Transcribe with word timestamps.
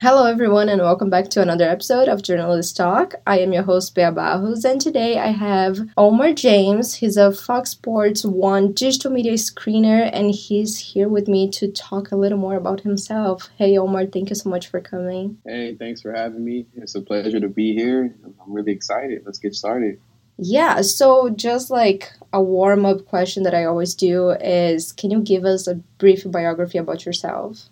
Hello, 0.00 0.26
everyone, 0.26 0.68
and 0.68 0.80
welcome 0.80 1.10
back 1.10 1.28
to 1.30 1.42
another 1.42 1.68
episode 1.68 2.06
of 2.06 2.22
Journalists 2.22 2.72
Talk. 2.72 3.16
I 3.26 3.40
am 3.40 3.52
your 3.52 3.64
host, 3.64 3.96
Bea 3.96 4.12
Barros, 4.12 4.64
and 4.64 4.80
today 4.80 5.18
I 5.18 5.32
have 5.32 5.80
Omar 5.96 6.34
James. 6.34 6.94
He's 6.94 7.16
a 7.16 7.32
Fox 7.32 7.70
Sports 7.70 8.24
One 8.24 8.70
digital 8.74 9.10
media 9.10 9.32
screener, 9.32 10.08
and 10.12 10.30
he's 10.30 10.78
here 10.78 11.08
with 11.08 11.26
me 11.26 11.50
to 11.50 11.72
talk 11.72 12.12
a 12.12 12.16
little 12.16 12.38
more 12.38 12.54
about 12.54 12.82
himself. 12.82 13.50
Hey, 13.58 13.76
Omar, 13.76 14.06
thank 14.06 14.30
you 14.30 14.36
so 14.36 14.48
much 14.48 14.68
for 14.68 14.80
coming. 14.80 15.38
Hey, 15.44 15.74
thanks 15.74 16.00
for 16.00 16.12
having 16.12 16.44
me. 16.44 16.66
It's 16.76 16.94
a 16.94 17.00
pleasure 17.00 17.40
to 17.40 17.48
be 17.48 17.74
here. 17.74 18.14
I'm 18.24 18.52
really 18.52 18.70
excited. 18.70 19.22
Let's 19.26 19.40
get 19.40 19.56
started. 19.56 19.98
Yeah, 20.36 20.80
so 20.82 21.30
just 21.30 21.70
like 21.70 22.12
a 22.32 22.40
warm 22.40 22.86
up 22.86 23.04
question 23.06 23.42
that 23.42 23.54
I 23.54 23.64
always 23.64 23.96
do 23.96 24.30
is 24.30 24.92
can 24.92 25.10
you 25.10 25.22
give 25.22 25.44
us 25.44 25.66
a 25.66 25.74
brief 25.74 26.22
biography 26.30 26.78
about 26.78 27.04
yourself? 27.04 27.68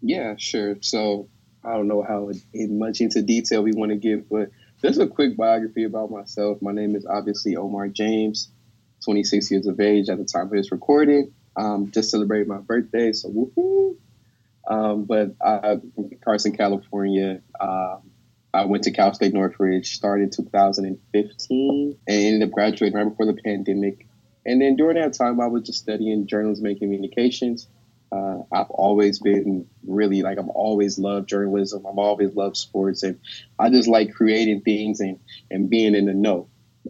Yeah, 0.00 0.34
sure. 0.38 0.76
So 0.80 1.28
I 1.64 1.72
don't 1.72 1.88
know 1.88 2.02
how 2.02 2.30
in 2.54 2.78
much 2.78 3.00
into 3.00 3.22
detail 3.22 3.62
we 3.62 3.72
want 3.72 3.90
to 3.90 3.96
give, 3.96 4.28
but 4.28 4.50
just 4.82 5.00
a 5.00 5.06
quick 5.06 5.36
biography 5.36 5.84
about 5.84 6.10
myself. 6.10 6.62
My 6.62 6.72
name 6.72 6.96
is 6.96 7.06
obviously 7.06 7.56
Omar 7.56 7.88
James, 7.88 8.50
26 9.04 9.50
years 9.50 9.66
of 9.66 9.78
age 9.80 10.08
at 10.08 10.18
the 10.18 10.24
time 10.24 10.46
of 10.46 10.52
this 10.52 10.72
recording. 10.72 11.32
Um, 11.56 11.90
just 11.90 12.10
celebrated 12.10 12.48
my 12.48 12.58
birthday, 12.58 13.12
so 13.12 13.28
woohoo! 13.28 13.96
Um, 14.66 15.04
but 15.04 15.34
I, 15.42 15.78
Carson, 16.24 16.56
California. 16.56 17.42
Um, 17.60 18.10
I 18.52 18.64
went 18.64 18.84
to 18.84 18.90
Cal 18.90 19.12
State 19.14 19.34
Northridge, 19.34 19.94
started 19.94 20.32
2015, 20.32 21.98
and 22.06 22.16
ended 22.16 22.48
up 22.48 22.52
graduating 22.52 22.96
right 22.96 23.08
before 23.08 23.26
the 23.26 23.40
pandemic. 23.44 24.06
And 24.46 24.60
then 24.60 24.76
during 24.76 24.96
that 24.96 25.12
time, 25.12 25.40
I 25.40 25.46
was 25.46 25.64
just 25.64 25.80
studying 25.80 26.26
journalism 26.26 26.66
and 26.66 26.78
communications. 26.78 27.68
Uh, 28.12 28.38
I've 28.52 28.70
always 28.70 29.20
been 29.20 29.66
really 29.86 30.22
like 30.22 30.38
I've 30.38 30.48
always 30.48 30.98
loved 30.98 31.28
journalism. 31.28 31.86
I've 31.86 31.98
always 31.98 32.34
loved 32.34 32.56
sports, 32.56 33.02
and 33.02 33.20
I 33.58 33.70
just 33.70 33.88
like 33.88 34.12
creating 34.12 34.62
things 34.62 35.00
and 35.00 35.18
and 35.50 35.70
being 35.70 35.94
in 35.94 36.06
the 36.06 36.14
know. 36.14 36.48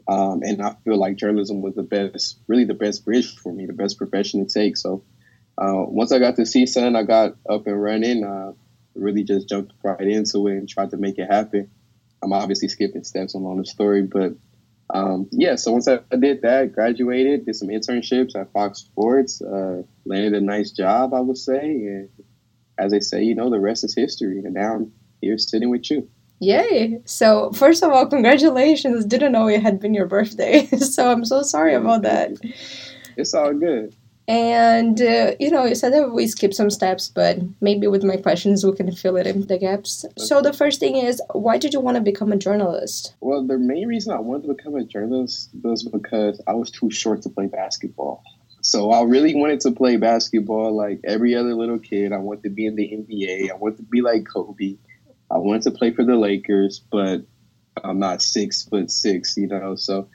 Um, 0.09 0.43
and 0.43 0.63
I 0.63 0.77
feel 0.85 0.97
like 0.97 1.17
journalism 1.17 1.63
was 1.63 1.75
the 1.75 1.83
best, 1.83 2.39
really 2.47 2.65
the 2.65 2.75
best 2.75 3.05
bridge 3.05 3.37
for 3.37 3.53
me, 3.53 3.67
the 3.67 3.73
best 3.73 3.99
profession 3.99 4.47
to 4.47 4.53
take. 4.53 4.77
So 4.77 5.05
uh, 5.59 5.85
once 5.87 6.13
I 6.13 6.19
got 6.21 6.37
to 6.37 6.43
CSUN, 6.43 6.97
I 6.97 7.03
got 7.03 7.37
up 7.49 7.67
and 7.67 7.83
running. 7.83 8.25
Uh, 8.25 8.53
really 8.95 9.25
just 9.25 9.49
jumped 9.49 9.73
right 9.83 10.01
into 10.01 10.47
it 10.49 10.57
and 10.57 10.69
tried 10.69 10.91
to 10.91 10.97
make 10.97 11.19
it 11.19 11.31
happen. 11.31 11.71
I'm 12.23 12.33
obviously 12.33 12.69
skipping 12.69 13.05
steps 13.05 13.35
along 13.35 13.59
the 13.59 13.65
story, 13.65 14.03
but 14.03 14.35
um, 14.93 15.29
yeah, 15.33 15.57
so 15.57 15.73
once 15.73 15.89
I, 15.89 15.99
did 16.19 16.43
that, 16.43 16.73
graduated, 16.73 17.47
did 17.47 17.57
some 17.57 17.69
internships 17.69 18.35
at 18.35 18.53
Fox 18.53 18.81
Sports, 18.81 19.41
uh, 19.41 19.83
landed 20.05 20.35
a 20.35 20.41
nice 20.41 20.71
job, 20.71 21.15
I 21.15 21.21
would 21.21 21.39
say. 21.39 21.65
And 21.65 22.09
as 22.79 22.93
they 22.93 23.01
say, 23.01 23.23
you 23.23 23.35
know, 23.35 23.51
the 23.51 23.61
rest 23.61 23.85
is 23.85 23.95
history. 23.95 24.39
And 24.39 24.55
now 24.55 24.75
I'm 24.75 24.93
here 25.21 25.39
sitting 25.39 25.71
with 25.71 25.91
you. 25.91 26.09
Yay! 26.41 27.03
So, 27.05 27.53
first 27.53 27.83
of 27.83 27.93
all, 27.93 28.07
congratulations. 28.07 29.05
Didn't 29.05 29.33
know 29.33 29.47
it 29.47 29.63
had 29.63 29.79
been 29.79 29.93
your 29.93 30.07
birthday. 30.07 30.67
so, 30.79 31.11
I'm 31.11 31.25
so 31.25 31.43
sorry 31.43 31.75
about 31.75 32.03
that. 32.03 32.33
It's 33.17 33.35
all 33.35 33.53
good. 33.53 33.95
And, 34.31 35.03
uh, 35.03 35.33
you 35.41 35.51
know, 35.51 35.65
you 35.65 35.75
said 35.75 35.93
that 35.93 36.13
we 36.13 36.29
skip 36.29 36.55
some 36.55 36.71
steps, 36.71 37.09
but 37.09 37.39
maybe 37.61 37.89
with 37.89 38.05
my 38.05 38.17
questions 38.17 38.65
we 38.65 38.73
can 38.77 38.93
fill 38.93 39.17
it 39.17 39.27
in 39.27 39.45
the 39.49 39.59
gaps. 39.59 40.05
So, 40.19 40.41
the 40.41 40.53
first 40.53 40.79
thing 40.79 40.95
is, 40.95 41.21
why 41.33 41.59
did 41.59 41.75
you 41.75 41.81
want 41.81 41.97
to 41.97 42.01
become 42.01 42.31
a 42.31 42.37
journalist? 42.37 43.17
Well, 43.19 43.45
the 43.45 43.59
main 43.59 43.89
reason 43.89 44.13
I 44.13 44.21
wanted 44.21 44.47
to 44.47 44.55
become 44.55 44.77
a 44.77 44.85
journalist 44.85 45.51
was 45.65 45.83
because 45.83 46.41
I 46.47 46.53
was 46.53 46.71
too 46.71 46.93
short 46.93 47.23
to 47.23 47.29
play 47.29 47.47
basketball. 47.47 48.23
So, 48.63 48.93
I 48.93 49.03
really 49.03 49.35
wanted 49.35 49.63
to 49.63 49.73
play 49.73 49.97
basketball 49.97 50.77
like 50.77 51.01
every 51.03 51.35
other 51.35 51.53
little 51.55 51.81
kid. 51.81 52.13
I 52.13 52.19
wanted 52.19 52.45
to 52.45 52.51
be 52.51 52.67
in 52.67 52.77
the 52.77 52.89
NBA, 52.89 53.51
I 53.51 53.57
wanted 53.57 53.79
to 53.79 53.83
be 53.83 54.01
like 54.01 54.29
Kobe, 54.33 54.77
I 55.29 55.39
wanted 55.39 55.63
to 55.63 55.73
play 55.73 55.91
for 55.91 56.05
the 56.05 56.15
Lakers, 56.15 56.79
but 56.79 57.23
I'm 57.83 57.99
not 57.99 58.23
six 58.23 58.63
foot 58.63 58.93
six, 58.93 59.37
you 59.37 59.49
know, 59.49 59.75
so 59.75 60.09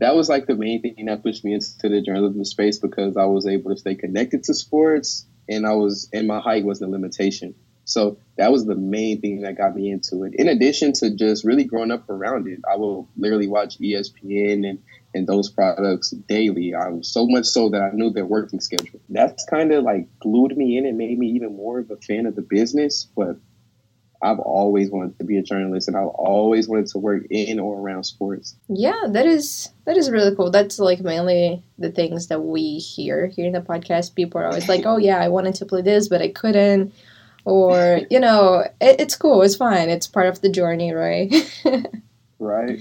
that 0.00 0.16
was 0.16 0.28
like 0.28 0.46
the 0.46 0.54
main 0.54 0.80
thing 0.82 1.06
that 1.06 1.22
pushed 1.22 1.44
me 1.44 1.54
into 1.54 1.88
the 1.88 2.00
journalism 2.00 2.44
space 2.44 2.78
because 2.78 3.16
I 3.16 3.26
was 3.26 3.46
able 3.46 3.70
to 3.70 3.76
stay 3.76 3.94
connected 3.94 4.44
to 4.44 4.54
sports 4.54 5.26
and 5.48 5.66
I 5.66 5.74
was 5.74 6.08
and 6.12 6.26
my 6.26 6.40
height 6.40 6.64
wasn't 6.64 6.90
a 6.90 6.92
limitation. 6.92 7.54
So 7.84 8.18
that 8.36 8.52
was 8.52 8.66
the 8.66 8.76
main 8.76 9.20
thing 9.20 9.40
that 9.40 9.58
got 9.58 9.74
me 9.74 9.90
into 9.90 10.22
it. 10.22 10.34
In 10.36 10.48
addition 10.48 10.92
to 10.94 11.14
just 11.14 11.44
really 11.44 11.64
growing 11.64 11.90
up 11.90 12.08
around 12.08 12.46
it, 12.46 12.60
I 12.70 12.76
will 12.76 13.08
literally 13.16 13.48
watch 13.48 13.78
ESPN 13.80 14.68
and, 14.68 14.78
and 15.12 15.26
those 15.26 15.50
products 15.50 16.10
daily. 16.10 16.72
I 16.72 16.88
was 16.88 17.12
so 17.12 17.26
much 17.26 17.46
so 17.46 17.68
that 17.70 17.82
I 17.82 17.90
knew 17.92 18.10
their 18.10 18.26
working 18.26 18.60
schedule. 18.60 19.00
That's 19.08 19.44
kind 19.46 19.72
of 19.72 19.82
like 19.82 20.06
glued 20.20 20.56
me 20.56 20.78
in 20.78 20.86
and 20.86 20.96
made 20.96 21.18
me 21.18 21.26
even 21.30 21.56
more 21.56 21.80
of 21.80 21.90
a 21.90 21.96
fan 21.96 22.26
of 22.26 22.36
the 22.36 22.42
business. 22.42 23.08
But 23.16 23.36
I've 24.22 24.38
always 24.38 24.90
wanted 24.90 25.16
to 25.18 25.24
be 25.24 25.38
a 25.38 25.42
journalist 25.42 25.88
and 25.88 25.96
I've 25.96 26.08
always 26.08 26.68
wanted 26.68 26.88
to 26.88 26.98
work 26.98 27.24
in 27.30 27.58
or 27.58 27.78
around 27.78 28.04
sports. 28.04 28.54
Yeah, 28.68 29.06
that 29.08 29.26
is 29.26 29.70
that 29.86 29.96
is 29.96 30.10
really 30.10 30.34
cool. 30.36 30.50
That's 30.50 30.78
like 30.78 31.00
mainly 31.00 31.62
the 31.78 31.90
things 31.90 32.26
that 32.26 32.40
we 32.40 32.78
hear 32.78 33.26
here 33.26 33.46
in 33.46 33.52
the 33.52 33.60
podcast. 33.60 34.14
People 34.14 34.40
are 34.40 34.46
always 34.46 34.68
like, 34.68 34.82
"Oh 34.86 34.98
yeah, 34.98 35.18
I 35.18 35.28
wanted 35.28 35.54
to 35.56 35.66
play 35.66 35.82
this, 35.82 36.08
but 36.08 36.22
I 36.22 36.28
couldn't." 36.28 36.92
Or, 37.44 38.00
you 38.10 38.20
know, 38.20 38.66
it, 38.80 39.00
it's 39.00 39.16
cool. 39.16 39.42
It's 39.42 39.56
fine. 39.56 39.88
It's 39.88 40.06
part 40.06 40.26
of 40.26 40.42
the 40.42 40.50
journey, 40.50 40.92
right? 40.92 41.32
right. 42.38 42.80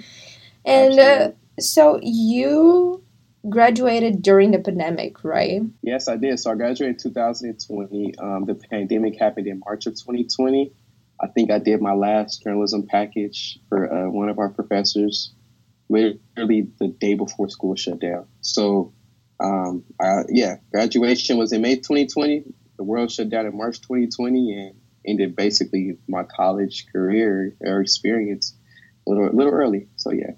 And 0.66 1.00
uh, 1.00 1.32
so 1.60 2.00
you 2.04 3.02
graduated 3.48 4.22
during 4.22 4.52
the 4.52 4.60
pandemic, 4.60 5.24
right? 5.24 5.62
Yes, 5.82 6.08
I 6.08 6.18
did. 6.18 6.40
So 6.40 6.52
I 6.52 6.56
graduated 6.56 6.96
in 6.96 7.12
2020. 7.12 8.18
Um, 8.20 8.46
the 8.46 8.56
pandemic 8.56 9.18
happened 9.18 9.48
in 9.48 9.62
March 9.66 9.86
of 9.86 9.94
2020. 9.94 10.74
I 11.22 11.28
think 11.28 11.52
I 11.52 11.60
did 11.60 11.82
my 11.82 11.94
last 11.94 12.44
journalism 12.44 12.88
package 12.88 13.60
for 13.68 13.92
uh, 13.92 14.10
one 14.10 14.30
of 14.30 14.40
our 14.40 14.50
professors 14.50 15.34
literally 15.90 16.68
the 16.80 16.88
day 16.88 17.16
before 17.16 17.50
school 17.50 17.76
shut 17.76 18.00
down. 18.00 18.28
So, 18.42 18.94
um, 19.40 19.84
I, 20.00 20.22
yeah, 20.30 20.58
graduation 20.72 21.38
was 21.38 21.52
in 21.52 21.62
May 21.62 21.76
2020. 21.76 22.44
The 22.78 22.84
world 22.84 23.12
shut 23.12 23.30
down 23.30 23.46
in 23.46 23.58
March 23.58 23.82
2020 23.82 24.54
and 24.54 24.76
ended 25.06 25.36
basically 25.36 25.98
my 26.08 26.24
college 26.24 26.86
career 26.92 27.56
or 27.62 27.82
experience 27.82 28.56
a 29.08 29.10
little, 29.10 29.30
a 29.30 29.36
little 29.36 29.54
early. 29.54 29.88
So, 29.96 30.12
yeah. 30.12 30.32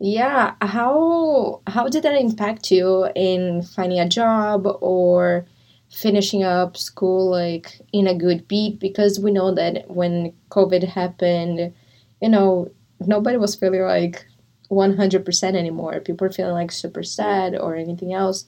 Yeah. 0.00 0.54
How, 0.60 1.62
how 1.66 1.88
did 1.88 2.04
that 2.04 2.14
impact 2.14 2.70
you 2.70 3.08
in 3.16 3.62
finding 3.62 3.98
a 3.98 4.08
job 4.08 4.66
or 4.80 5.46
finishing 5.90 6.42
up 6.42 6.76
school 6.76 7.30
like 7.30 7.80
in 7.92 8.06
a 8.06 8.14
good 8.14 8.46
beat 8.46 8.78
because 8.78 9.18
we 9.18 9.30
know 9.30 9.54
that 9.54 9.90
when 9.90 10.32
covid 10.50 10.84
happened 10.84 11.72
you 12.20 12.28
know 12.28 12.70
nobody 13.00 13.36
was 13.36 13.54
feeling 13.54 13.82
like 13.82 14.26
100% 14.70 15.54
anymore. 15.54 16.00
People 16.00 16.26
were 16.26 16.32
feeling 16.32 16.54
like 16.54 16.72
super 16.72 17.02
sad 17.02 17.56
or 17.56 17.74
anything 17.74 18.12
else. 18.12 18.44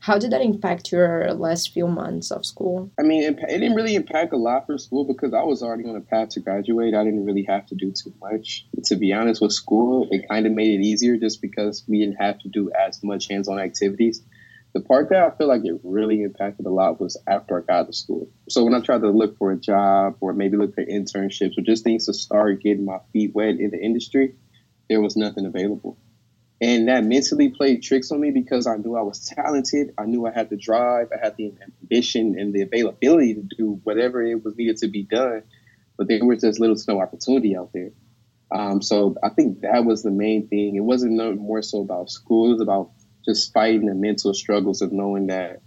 How 0.00 0.16
did 0.16 0.30
that 0.30 0.42
impact 0.42 0.92
your 0.92 1.34
last 1.34 1.72
few 1.72 1.88
months 1.88 2.30
of 2.30 2.46
school? 2.46 2.90
I 3.00 3.02
mean 3.02 3.24
it, 3.24 3.38
it 3.48 3.58
didn't 3.58 3.74
really 3.74 3.96
impact 3.96 4.32
a 4.32 4.36
lot 4.36 4.64
for 4.66 4.78
school 4.78 5.04
because 5.04 5.34
i 5.34 5.42
was 5.42 5.60
already 5.60 5.88
on 5.88 5.96
a 5.96 6.00
path 6.00 6.30
to 6.30 6.40
graduate. 6.40 6.94
I 6.94 7.02
didn't 7.02 7.26
really 7.26 7.44
have 7.48 7.66
to 7.66 7.74
do 7.74 7.90
too 7.90 8.14
much. 8.20 8.64
To 8.84 8.94
be 8.94 9.12
honest 9.12 9.42
with 9.42 9.52
school 9.52 10.08
it 10.12 10.28
kind 10.28 10.46
of 10.46 10.52
made 10.52 10.78
it 10.78 10.84
easier 10.84 11.16
just 11.16 11.42
because 11.42 11.84
we 11.88 11.98
didn't 11.98 12.22
have 12.22 12.38
to 12.40 12.48
do 12.48 12.70
as 12.70 13.02
much 13.02 13.28
hands-on 13.28 13.58
activities 13.58 14.22
the 14.74 14.80
part 14.80 15.08
that 15.10 15.22
I 15.22 15.30
feel 15.36 15.48
like 15.48 15.64
it 15.64 15.80
really 15.82 16.22
impacted 16.22 16.66
a 16.66 16.70
lot 16.70 17.00
was 17.00 17.16
after 17.26 17.58
I 17.58 17.62
got 17.62 17.86
to 17.86 17.92
school. 17.92 18.28
So 18.48 18.64
when 18.64 18.74
I 18.74 18.80
tried 18.80 19.00
to 19.00 19.10
look 19.10 19.38
for 19.38 19.50
a 19.50 19.56
job 19.56 20.16
or 20.20 20.32
maybe 20.32 20.56
look 20.56 20.74
for 20.74 20.84
internships 20.84 21.56
or 21.56 21.62
just 21.62 21.84
things 21.84 22.06
to 22.06 22.12
start 22.12 22.62
getting 22.62 22.84
my 22.84 22.98
feet 23.12 23.34
wet 23.34 23.58
in 23.60 23.70
the 23.70 23.80
industry, 23.80 24.34
there 24.88 25.00
was 25.00 25.16
nothing 25.16 25.46
available. 25.46 25.98
And 26.60 26.88
that 26.88 27.04
mentally 27.04 27.50
played 27.50 27.82
tricks 27.82 28.10
on 28.10 28.20
me 28.20 28.30
because 28.30 28.66
I 28.66 28.76
knew 28.76 28.96
I 28.96 29.02
was 29.02 29.24
talented. 29.26 29.94
I 29.96 30.06
knew 30.06 30.26
I 30.26 30.32
had 30.32 30.50
the 30.50 30.56
drive, 30.56 31.08
I 31.12 31.24
had 31.24 31.36
the 31.36 31.52
ambition 31.82 32.36
and 32.38 32.52
the 32.52 32.62
availability 32.62 33.34
to 33.34 33.42
do 33.56 33.80
whatever 33.84 34.22
it 34.22 34.44
was 34.44 34.56
needed 34.56 34.78
to 34.78 34.88
be 34.88 35.04
done. 35.04 35.44
But 35.96 36.08
there 36.08 36.24
was 36.24 36.40
just 36.40 36.60
little 36.60 36.76
to 36.76 36.84
no 36.88 37.00
opportunity 37.00 37.56
out 37.56 37.70
there. 37.72 37.90
Um, 38.50 38.82
so 38.82 39.16
I 39.22 39.28
think 39.28 39.60
that 39.60 39.84
was 39.84 40.02
the 40.02 40.10
main 40.10 40.48
thing. 40.48 40.76
It 40.76 40.80
wasn't 40.80 41.40
more 41.40 41.62
so 41.62 41.82
about 41.82 42.10
school; 42.10 42.48
it 42.48 42.52
was 42.52 42.60
about 42.60 42.90
just 43.28 43.52
fighting 43.52 43.86
the 43.86 43.94
mental 43.94 44.32
struggles 44.32 44.80
of 44.80 44.92
knowing 44.92 45.26
that 45.26 45.60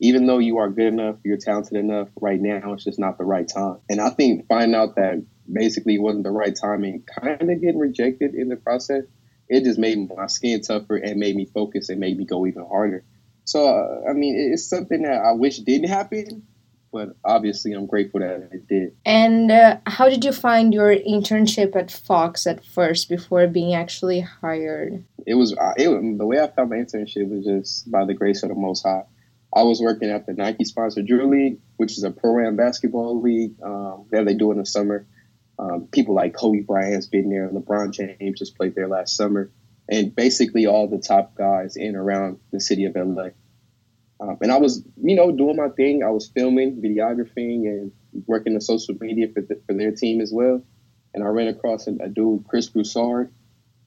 even 0.00 0.26
though 0.26 0.38
you 0.38 0.58
are 0.58 0.70
good 0.70 0.86
enough, 0.86 1.16
you're 1.24 1.36
talented 1.36 1.76
enough, 1.76 2.08
right 2.20 2.40
now 2.40 2.72
it's 2.72 2.84
just 2.84 2.98
not 2.98 3.18
the 3.18 3.24
right 3.24 3.46
time. 3.46 3.78
And 3.88 4.00
I 4.00 4.10
think 4.10 4.46
finding 4.48 4.74
out 4.74 4.96
that 4.96 5.22
basically 5.52 5.98
wasn't 5.98 6.24
the 6.24 6.30
right 6.30 6.56
time 6.56 6.84
and 6.84 7.06
kind 7.06 7.50
of 7.50 7.60
getting 7.60 7.78
rejected 7.78 8.34
in 8.34 8.48
the 8.48 8.56
process, 8.56 9.04
it 9.48 9.64
just 9.64 9.78
made 9.78 10.08
my 10.16 10.26
skin 10.26 10.62
tougher 10.62 10.96
and 10.96 11.18
made 11.18 11.36
me 11.36 11.44
focus 11.44 11.88
and 11.88 12.00
made 12.00 12.16
me 12.16 12.24
go 12.24 12.46
even 12.46 12.64
harder. 12.64 13.04
So, 13.44 13.66
uh, 13.66 14.08
I 14.08 14.12
mean, 14.12 14.52
it's 14.52 14.68
something 14.68 15.02
that 15.02 15.20
I 15.22 15.32
wish 15.32 15.58
didn't 15.58 15.88
happen, 15.88 16.46
but 16.92 17.16
obviously 17.24 17.72
I'm 17.72 17.86
grateful 17.86 18.20
that 18.20 18.48
it 18.52 18.68
did. 18.68 18.96
And 19.04 19.50
uh, 19.50 19.78
how 19.86 20.08
did 20.08 20.24
you 20.24 20.32
find 20.32 20.72
your 20.72 20.94
internship 20.94 21.74
at 21.76 21.90
Fox 21.90 22.46
at 22.46 22.64
first 22.64 23.08
before 23.08 23.46
being 23.48 23.74
actually 23.74 24.20
hired? 24.20 25.04
It 25.26 25.34
was 25.34 25.52
it, 25.52 26.18
the 26.18 26.26
way 26.26 26.40
I 26.40 26.48
found 26.48 26.70
my 26.70 26.76
internship 26.76 27.28
was 27.28 27.44
just 27.44 27.90
by 27.90 28.04
the 28.04 28.14
grace 28.14 28.42
of 28.42 28.48
the 28.48 28.54
Most 28.54 28.82
High. 28.82 29.04
I 29.52 29.64
was 29.64 29.80
working 29.80 30.10
at 30.10 30.26
the 30.26 30.32
Nike 30.32 30.64
sponsored 30.64 31.06
Drew 31.06 31.28
League, 31.28 31.58
which 31.76 31.98
is 31.98 32.04
a 32.04 32.10
pro-am 32.10 32.56
basketball 32.56 33.20
league 33.20 33.54
um, 33.62 34.06
that 34.10 34.24
they 34.24 34.34
do 34.34 34.52
in 34.52 34.58
the 34.58 34.66
summer. 34.66 35.06
Um, 35.58 35.88
people 35.92 36.14
like 36.14 36.34
Kobe 36.34 36.60
Bryant's 36.60 37.06
been 37.06 37.28
there, 37.28 37.48
LeBron 37.48 37.92
James 37.92 38.38
just 38.38 38.56
played 38.56 38.74
there 38.74 38.88
last 38.88 39.16
summer, 39.16 39.50
and 39.88 40.14
basically 40.14 40.66
all 40.66 40.88
the 40.88 40.98
top 40.98 41.34
guys 41.34 41.76
in 41.76 41.96
around 41.96 42.38
the 42.52 42.60
city 42.60 42.84
of 42.86 42.94
LA. 42.94 43.30
Um, 44.20 44.36
and 44.40 44.52
I 44.52 44.58
was, 44.58 44.84
you 45.02 45.16
know, 45.16 45.32
doing 45.32 45.56
my 45.56 45.68
thing. 45.68 46.02
I 46.04 46.10
was 46.10 46.28
filming, 46.28 46.80
videographing, 46.80 47.66
and 47.66 47.92
working 48.26 48.54
the 48.54 48.60
social 48.60 48.94
media 49.00 49.28
for, 49.32 49.40
the, 49.40 49.60
for 49.66 49.74
their 49.74 49.92
team 49.92 50.20
as 50.20 50.30
well. 50.32 50.62
And 51.14 51.24
I 51.24 51.26
ran 51.28 51.48
across 51.48 51.86
a, 51.86 51.92
a 52.00 52.08
dude, 52.08 52.46
Chris 52.46 52.68
Broussard, 52.68 53.32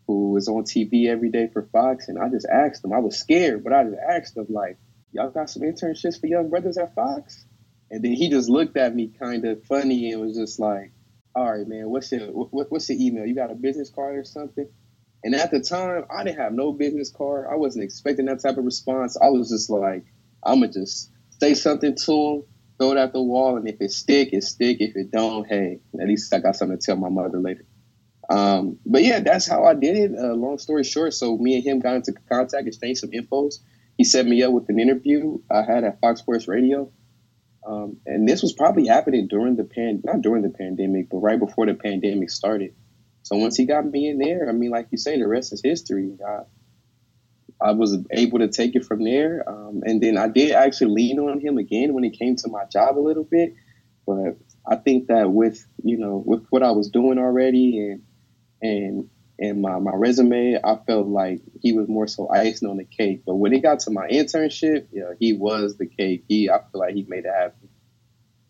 who 0.07 0.31
was 0.31 0.47
on 0.47 0.63
TV 0.63 1.07
every 1.07 1.29
day 1.29 1.49
for 1.51 1.63
Fox. 1.71 2.07
And 2.07 2.19
I 2.19 2.29
just 2.29 2.47
asked 2.47 2.83
him, 2.83 2.93
I 2.93 2.99
was 2.99 3.17
scared, 3.17 3.63
but 3.63 3.73
I 3.73 3.83
just 3.83 3.97
asked 4.09 4.37
him, 4.37 4.47
like, 4.49 4.77
y'all 5.11 5.29
got 5.29 5.49
some 5.49 5.63
internships 5.63 6.19
for 6.19 6.27
young 6.27 6.49
brothers 6.49 6.77
at 6.77 6.95
Fox? 6.95 7.45
And 7.89 8.03
then 8.03 8.13
he 8.13 8.29
just 8.29 8.49
looked 8.49 8.75
at 8.77 8.95
me 8.95 9.11
kind 9.19 9.45
of 9.45 9.63
funny 9.65 10.11
and 10.11 10.21
was 10.21 10.35
just 10.35 10.59
like, 10.59 10.91
all 11.35 11.51
right, 11.51 11.67
man, 11.67 11.89
what's 11.89 12.11
your, 12.11 12.27
what, 12.27 12.71
what's 12.71 12.89
your 12.89 12.99
email? 12.99 13.25
You 13.25 13.35
got 13.35 13.51
a 13.51 13.55
business 13.55 13.89
card 13.89 14.17
or 14.17 14.23
something? 14.23 14.67
And 15.23 15.35
at 15.35 15.51
the 15.51 15.61
time, 15.61 16.05
I 16.13 16.23
didn't 16.23 16.39
have 16.39 16.53
no 16.53 16.73
business 16.73 17.09
card. 17.09 17.47
I 17.49 17.55
wasn't 17.55 17.85
expecting 17.85 18.25
that 18.25 18.41
type 18.41 18.57
of 18.57 18.65
response. 18.65 19.17
I 19.21 19.29
was 19.29 19.49
just 19.49 19.69
like, 19.69 20.03
I'm 20.43 20.59
gonna 20.59 20.71
just 20.71 21.11
say 21.39 21.53
something 21.53 21.95
to 21.95 22.11
him, 22.11 22.43
throw 22.77 22.91
it 22.91 22.97
at 22.97 23.13
the 23.13 23.21
wall, 23.21 23.55
and 23.55 23.67
if 23.67 23.79
it 23.79 23.91
stick, 23.91 24.29
it 24.33 24.43
stick. 24.43 24.77
If 24.81 24.95
it 24.95 25.11
don't, 25.11 25.47
hey, 25.47 25.79
at 25.99 26.07
least 26.07 26.33
I 26.33 26.39
got 26.39 26.57
something 26.57 26.77
to 26.77 26.85
tell 26.85 26.97
my 26.97 27.09
mother 27.09 27.39
later. 27.39 27.65
Um, 28.29 28.79
but 28.85 29.03
yeah, 29.03 29.19
that's 29.19 29.47
how 29.47 29.65
I 29.65 29.73
did 29.73 29.97
it. 29.97 30.11
Uh, 30.17 30.33
long 30.33 30.57
story 30.57 30.83
short, 30.83 31.13
so 31.13 31.37
me 31.37 31.55
and 31.55 31.63
him 31.63 31.79
got 31.79 31.95
into 31.95 32.13
contact, 32.29 32.67
exchanged 32.67 33.01
some 33.01 33.11
infos. 33.11 33.55
He 33.97 34.03
set 34.03 34.25
me 34.25 34.41
up 34.43 34.53
with 34.53 34.69
an 34.69 34.79
interview 34.79 35.39
I 35.51 35.61
had 35.61 35.83
at 35.83 35.99
Fox 35.99 36.21
Sports 36.21 36.47
Radio. 36.47 36.91
Um, 37.65 37.97
and 38.05 38.27
this 38.27 38.41
was 38.41 38.53
probably 38.53 38.87
happening 38.87 39.27
during 39.27 39.55
the 39.55 39.63
pan, 39.63 40.01
not 40.03 40.21
during 40.21 40.41
the 40.41 40.49
pandemic, 40.49 41.09
but 41.09 41.17
right 41.17 41.39
before 41.39 41.65
the 41.65 41.73
pandemic 41.73 42.29
started. 42.29 42.73
So 43.21 43.37
once 43.37 43.55
he 43.55 43.65
got 43.65 43.85
me 43.85 44.09
in 44.09 44.17
there, 44.17 44.49
I 44.49 44.51
mean, 44.51 44.71
like 44.71 44.87
you 44.91 44.97
say, 44.97 45.17
the 45.17 45.27
rest 45.27 45.53
is 45.53 45.61
history. 45.63 46.17
I, 46.27 46.39
I 47.69 47.71
was 47.71 47.97
able 48.11 48.39
to 48.39 48.49
take 48.49 48.75
it 48.75 48.85
from 48.85 49.03
there. 49.03 49.43
Um, 49.47 49.81
and 49.85 50.01
then 50.01 50.17
I 50.17 50.27
did 50.27 50.51
actually 50.51 50.93
lean 50.93 51.19
on 51.19 51.39
him 51.39 51.57
again 51.57 51.93
when 51.93 52.03
it 52.03 52.17
came 52.19 52.35
to 52.37 52.49
my 52.49 52.65
job 52.65 52.97
a 52.97 52.99
little 52.99 53.23
bit. 53.23 53.53
But 54.05 54.37
I 54.67 54.75
think 54.75 55.07
that 55.07 55.31
with, 55.31 55.65
you 55.83 55.97
know, 55.97 56.21
with 56.25 56.45
what 56.49 56.63
I 56.63 56.71
was 56.71 56.89
doing 56.89 57.17
already 57.17 57.79
and, 57.79 58.01
and, 58.63 59.09
and 59.37 59.61
my, 59.61 59.77
my 59.79 59.93
resume, 59.93 60.59
I 60.63 60.77
felt 60.87 61.07
like 61.07 61.41
he 61.61 61.73
was 61.73 61.87
more 61.87 62.07
so 62.07 62.29
icing 62.29 62.69
on 62.69 62.77
the 62.77 62.85
cake. 62.85 63.23
But 63.25 63.35
when 63.35 63.53
it 63.53 63.61
got 63.61 63.81
to 63.81 63.91
my 63.91 64.07
internship, 64.07 64.87
yeah, 64.91 65.13
he 65.19 65.33
was 65.33 65.77
the 65.77 65.85
cake. 65.85 66.23
He, 66.27 66.49
I 66.49 66.59
feel 66.71 66.81
like 66.81 66.95
he 66.95 67.05
made 67.07 67.25
it 67.25 67.33
happen. 67.33 67.69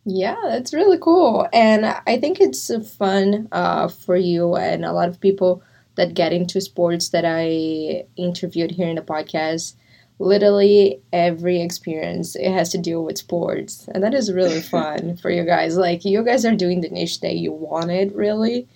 Yeah, 0.05 0.35
that's 0.43 0.73
really 0.73 0.97
cool. 0.99 1.47
And 1.53 1.85
I 1.85 2.19
think 2.19 2.39
it's 2.39 2.69
fun 2.95 3.47
uh, 3.51 3.87
for 3.87 4.15
you 4.17 4.55
and 4.55 4.83
a 4.83 4.91
lot 4.91 5.09
of 5.09 5.19
people 5.19 5.63
that 5.95 6.13
get 6.13 6.33
into 6.33 6.59
sports 6.59 7.09
that 7.09 7.23
I 7.25 8.05
interviewed 8.15 8.71
here 8.71 8.89
in 8.89 8.95
the 8.95 9.01
podcast. 9.01 9.75
Literally 10.19 11.01
every 11.11 11.61
experience 11.61 12.35
it 12.35 12.51
has 12.51 12.69
to 12.69 12.77
do 12.77 13.01
with 13.01 13.17
sports, 13.17 13.87
and 13.93 14.03
that 14.03 14.13
is 14.13 14.31
really 14.31 14.61
fun 14.75 15.17
for 15.17 15.29
you 15.29 15.43
guys. 15.43 15.75
Like 15.75 16.05
you 16.05 16.23
guys 16.23 16.45
are 16.45 16.55
doing 16.55 16.81
the 16.81 16.89
niche 16.89 17.21
that 17.21 17.35
you 17.35 17.51
wanted, 17.51 18.13
really, 18.13 18.67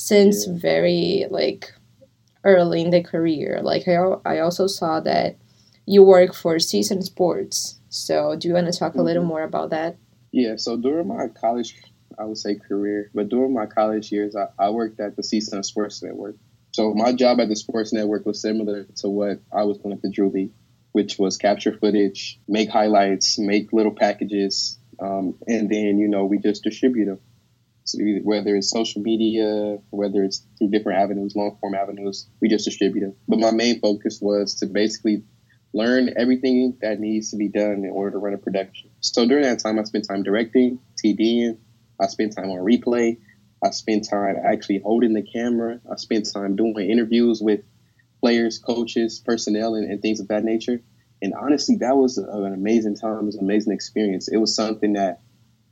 since 0.00 0.46
very 0.46 1.26
like 1.30 1.74
early 2.42 2.80
in 2.80 2.88
the 2.88 3.02
career. 3.02 3.60
Like 3.62 3.86
I, 3.86 3.98
I 4.24 4.38
also 4.38 4.66
saw 4.66 4.98
that 5.00 5.36
you 5.84 6.02
work 6.02 6.34
for 6.34 6.56
CSUN 6.56 7.02
Sports. 7.02 7.78
So 7.90 8.34
do 8.34 8.48
you 8.48 8.54
want 8.54 8.72
to 8.72 8.78
talk 8.78 8.92
mm-hmm. 8.92 9.00
a 9.00 9.02
little 9.02 9.22
mm-hmm. 9.22 9.28
more 9.28 9.42
about 9.42 9.70
that? 9.70 9.98
Yeah. 10.32 10.56
So 10.56 10.78
during 10.78 11.08
my 11.08 11.28
college, 11.28 11.76
I 12.18 12.24
would 12.24 12.38
say 12.38 12.54
career, 12.54 13.10
but 13.14 13.28
during 13.28 13.52
my 13.52 13.66
college 13.66 14.10
years, 14.10 14.34
I, 14.34 14.46
I 14.58 14.70
worked 14.70 15.00
at 15.00 15.16
the 15.16 15.22
CSUN 15.22 15.62
Sports 15.66 16.02
Network. 16.02 16.36
So 16.72 16.94
my 16.94 17.12
job 17.12 17.38
at 17.38 17.50
the 17.50 17.56
Sports 17.56 17.92
Network 17.92 18.24
was 18.24 18.40
similar 18.40 18.84
to 18.96 19.08
what 19.10 19.40
I 19.52 19.64
was 19.64 19.76
doing 19.78 19.92
at 19.92 20.00
the 20.00 20.10
Drew 20.10 20.30
League, 20.30 20.52
which 20.92 21.18
was 21.18 21.36
capture 21.36 21.76
footage, 21.76 22.40
make 22.48 22.70
highlights, 22.70 23.38
make 23.38 23.74
little 23.74 23.94
packages, 23.94 24.78
um, 24.98 25.34
and 25.46 25.68
then 25.68 25.98
you 25.98 26.08
know 26.08 26.24
we 26.24 26.38
just 26.38 26.62
distribute 26.62 27.06
them. 27.06 27.20
Whether 27.98 28.56
it's 28.56 28.70
social 28.70 29.02
media, 29.02 29.78
whether 29.90 30.22
it's 30.22 30.46
through 30.58 30.70
different 30.70 31.00
avenues, 31.00 31.34
long 31.36 31.56
form 31.60 31.74
avenues, 31.74 32.28
we 32.40 32.48
just 32.48 32.64
distribute 32.64 33.00
them. 33.00 33.16
But 33.28 33.38
my 33.38 33.50
main 33.50 33.80
focus 33.80 34.18
was 34.20 34.56
to 34.56 34.66
basically 34.66 35.24
learn 35.72 36.10
everything 36.16 36.76
that 36.82 36.98
needs 36.98 37.30
to 37.30 37.36
be 37.36 37.48
done 37.48 37.84
in 37.84 37.90
order 37.90 38.12
to 38.12 38.18
run 38.18 38.34
a 38.34 38.38
production. 38.38 38.90
So 39.00 39.26
during 39.26 39.44
that 39.44 39.60
time, 39.60 39.78
I 39.78 39.84
spent 39.84 40.06
time 40.08 40.22
directing, 40.22 40.80
TDing, 41.04 41.58
I 42.00 42.06
spent 42.06 42.34
time 42.34 42.50
on 42.50 42.58
replay, 42.58 43.18
I 43.62 43.70
spent 43.70 44.08
time 44.08 44.36
actually 44.42 44.78
holding 44.78 45.12
the 45.12 45.22
camera. 45.22 45.80
I 45.90 45.96
spent 45.96 46.28
time 46.32 46.56
doing 46.56 46.78
interviews 46.78 47.40
with 47.42 47.60
players, 48.20 48.58
coaches, 48.58 49.22
personnel, 49.24 49.74
and, 49.74 49.90
and 49.90 50.00
things 50.00 50.20
of 50.20 50.28
that 50.28 50.44
nature. 50.44 50.80
And 51.22 51.34
honestly, 51.34 51.76
that 51.76 51.96
was 51.96 52.16
an 52.16 52.54
amazing 52.54 52.96
time. 52.96 53.18
It 53.18 53.24
was 53.24 53.34
an 53.36 53.44
amazing 53.44 53.74
experience. 53.74 54.28
It 54.28 54.38
was 54.38 54.54
something 54.54 54.94
that 54.94 55.20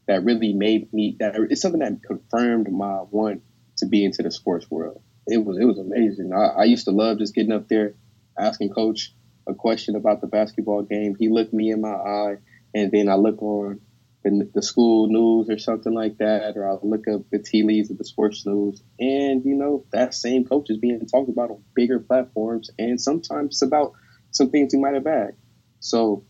that 0.09 0.25
really 0.25 0.53
made 0.53 0.93
me 0.93 1.17
that 1.21 1.37
it's 1.51 1.61
something 1.61 1.81
that 1.81 2.03
confirmed 2.03 2.73
my 2.73 3.03
want 3.11 3.43
to 3.77 3.87
be 3.87 4.05
into 4.05 4.23
the 4.23 4.31
sports 4.31 4.69
world. 4.71 5.03
It 5.27 5.45
was 5.45 5.59
it 5.59 5.65
was 5.65 5.79
amazing. 5.79 6.33
I, 6.33 6.63
I 6.63 6.65
used 6.65 6.87
to 6.87 6.91
love 6.91 7.19
just 7.19 7.35
getting 7.35 7.53
up 7.53 7.69
there, 7.69 7.95
asking 8.37 8.71
coach 8.71 9.15
a 9.47 9.55
question 9.55 9.95
about 9.95 10.21
the 10.21 10.27
basketball 10.27 10.83
game. 10.83 11.15
He 11.19 11.29
looked 11.29 11.53
me 11.53 11.71
in 11.71 11.81
my 11.83 11.93
eye, 11.93 12.37
and 12.75 12.91
then 12.91 13.09
I 13.09 13.15
look 13.15 13.41
on 13.43 13.81
the, 14.25 14.51
the 14.55 14.63
school 14.63 15.09
news 15.09 15.49
or 15.51 15.59
something 15.59 15.95
like 15.95 16.19
that, 16.19 16.57
or 16.57 16.69
I'll 16.69 16.81
look 16.83 17.07
up 17.09 17.23
the 17.31 17.39
tea 17.39 17.63
leaves 17.63 17.91
of 17.91 17.99
the 17.99 18.05
sports 18.05 18.45
news, 18.47 18.83
and 18.99 19.45
you 19.45 19.55
know 19.55 19.85
that 19.93 20.15
same 20.15 20.45
coach 20.45 20.71
is 20.71 20.79
being 20.79 21.07
talked 21.07 21.29
about 21.29 21.51
on 21.51 21.63
bigger 21.75 22.01
platforms, 22.01 22.71
and 22.79 23.01
sometimes 23.01 23.57
it's 23.57 23.63
about 23.63 23.93
some 24.31 24.51
things 24.51 24.73
he 24.73 24.81
might 24.81 24.95
have 24.95 25.05
bagged. 25.05 25.37
So 25.81 26.25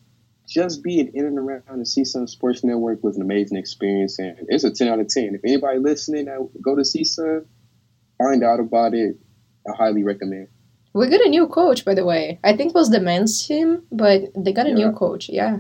just 0.49 0.83
being 0.83 1.11
in 1.15 1.27
and 1.27 1.39
around 1.39 1.63
the 1.69 1.85
CSUN 1.85 2.29
Sports 2.29 2.65
Network 2.65 3.05
was 3.05 3.17
an 3.17 3.23
amazing 3.23 3.59
experience, 3.59 4.19
and 4.19 4.37
it's 4.49 4.65
a 4.65 4.71
ten 4.71 4.89
out 4.89 4.99
of 4.99 5.09
ten. 5.09 5.35
If 5.35 5.43
anybody 5.45 5.79
listening 5.79 6.25
that 6.25 6.49
go 6.63 6.75
to 6.75 6.83
CSUN, 6.83 7.45
find 8.17 8.43
out 8.43 8.59
about 8.59 8.95
it. 8.95 9.17
I 9.69 9.77
highly 9.77 10.03
recommend. 10.03 10.49
We 10.95 11.09
got 11.09 11.21
a 11.21 11.29
new 11.29 11.47
coach, 11.49 11.85
by 11.85 11.95
the 11.95 12.05
way. 12.05 12.41
I 12.43 12.57
think 12.57 12.71
it 12.71 12.75
was 12.75 12.91
the 12.91 13.01
men's 13.01 13.47
team, 13.47 13.83
but 13.93 14.23
they 14.35 14.53
got 14.53 14.67
a 14.67 14.71
yeah. 14.71 14.75
new 14.75 14.93
coach. 14.93 15.29
Yeah. 15.29 15.59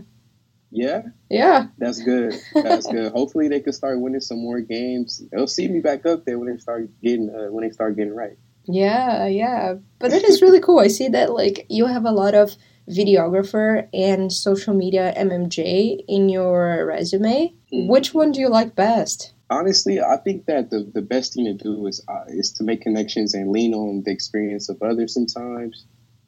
Yeah. 0.70 1.02
Yeah. 1.30 1.66
That's 1.78 2.02
good. 2.02 2.34
That's 2.54 2.86
good. 2.86 3.12
Hopefully 3.18 3.48
they 3.48 3.60
can 3.60 3.72
start 3.72 4.00
winning 4.00 4.20
some 4.20 4.38
more 4.38 4.60
games. 4.60 5.22
They'll 5.30 5.46
see 5.46 5.68
me 5.68 5.80
back 5.80 6.06
up 6.06 6.24
there 6.24 6.38
when 6.38 6.50
they 6.50 6.58
start 6.58 6.88
getting 7.02 7.30
uh, 7.30 7.52
when 7.52 7.64
they 7.64 7.70
start 7.70 7.96
getting 7.96 8.14
right. 8.14 8.38
Yeah, 8.68 9.26
yeah. 9.26 9.74
But 9.98 10.10
that 10.10 10.24
is 10.24 10.42
really 10.42 10.60
cool. 10.60 10.78
I 10.78 10.88
see 10.88 11.08
that 11.08 11.32
like 11.32 11.66
you 11.68 11.86
have 11.86 12.04
a 12.04 12.12
lot 12.12 12.34
of 12.34 12.56
videographer 12.88 13.88
and 13.92 14.32
social 14.32 14.74
media 14.74 15.12
MMJ 15.16 16.04
in 16.06 16.28
your 16.28 16.86
resume. 16.86 17.54
Mm-hmm. 17.72 17.88
Which 17.88 18.14
one 18.14 18.32
do 18.32 18.40
you 18.40 18.48
like 18.48 18.74
best? 18.74 19.32
Honestly, 19.50 20.00
I 20.00 20.18
think 20.18 20.46
that 20.46 20.70
the, 20.70 20.90
the 20.92 21.02
best 21.02 21.34
thing 21.34 21.46
to 21.46 21.54
do 21.54 21.86
is 21.86 22.04
uh, 22.08 22.24
is 22.28 22.52
to 22.54 22.64
make 22.64 22.82
connections 22.82 23.34
and 23.34 23.50
lean 23.50 23.74
on 23.74 24.02
the 24.04 24.10
experience 24.10 24.68
of 24.68 24.82
others 24.82 25.14
sometimes. 25.14 25.86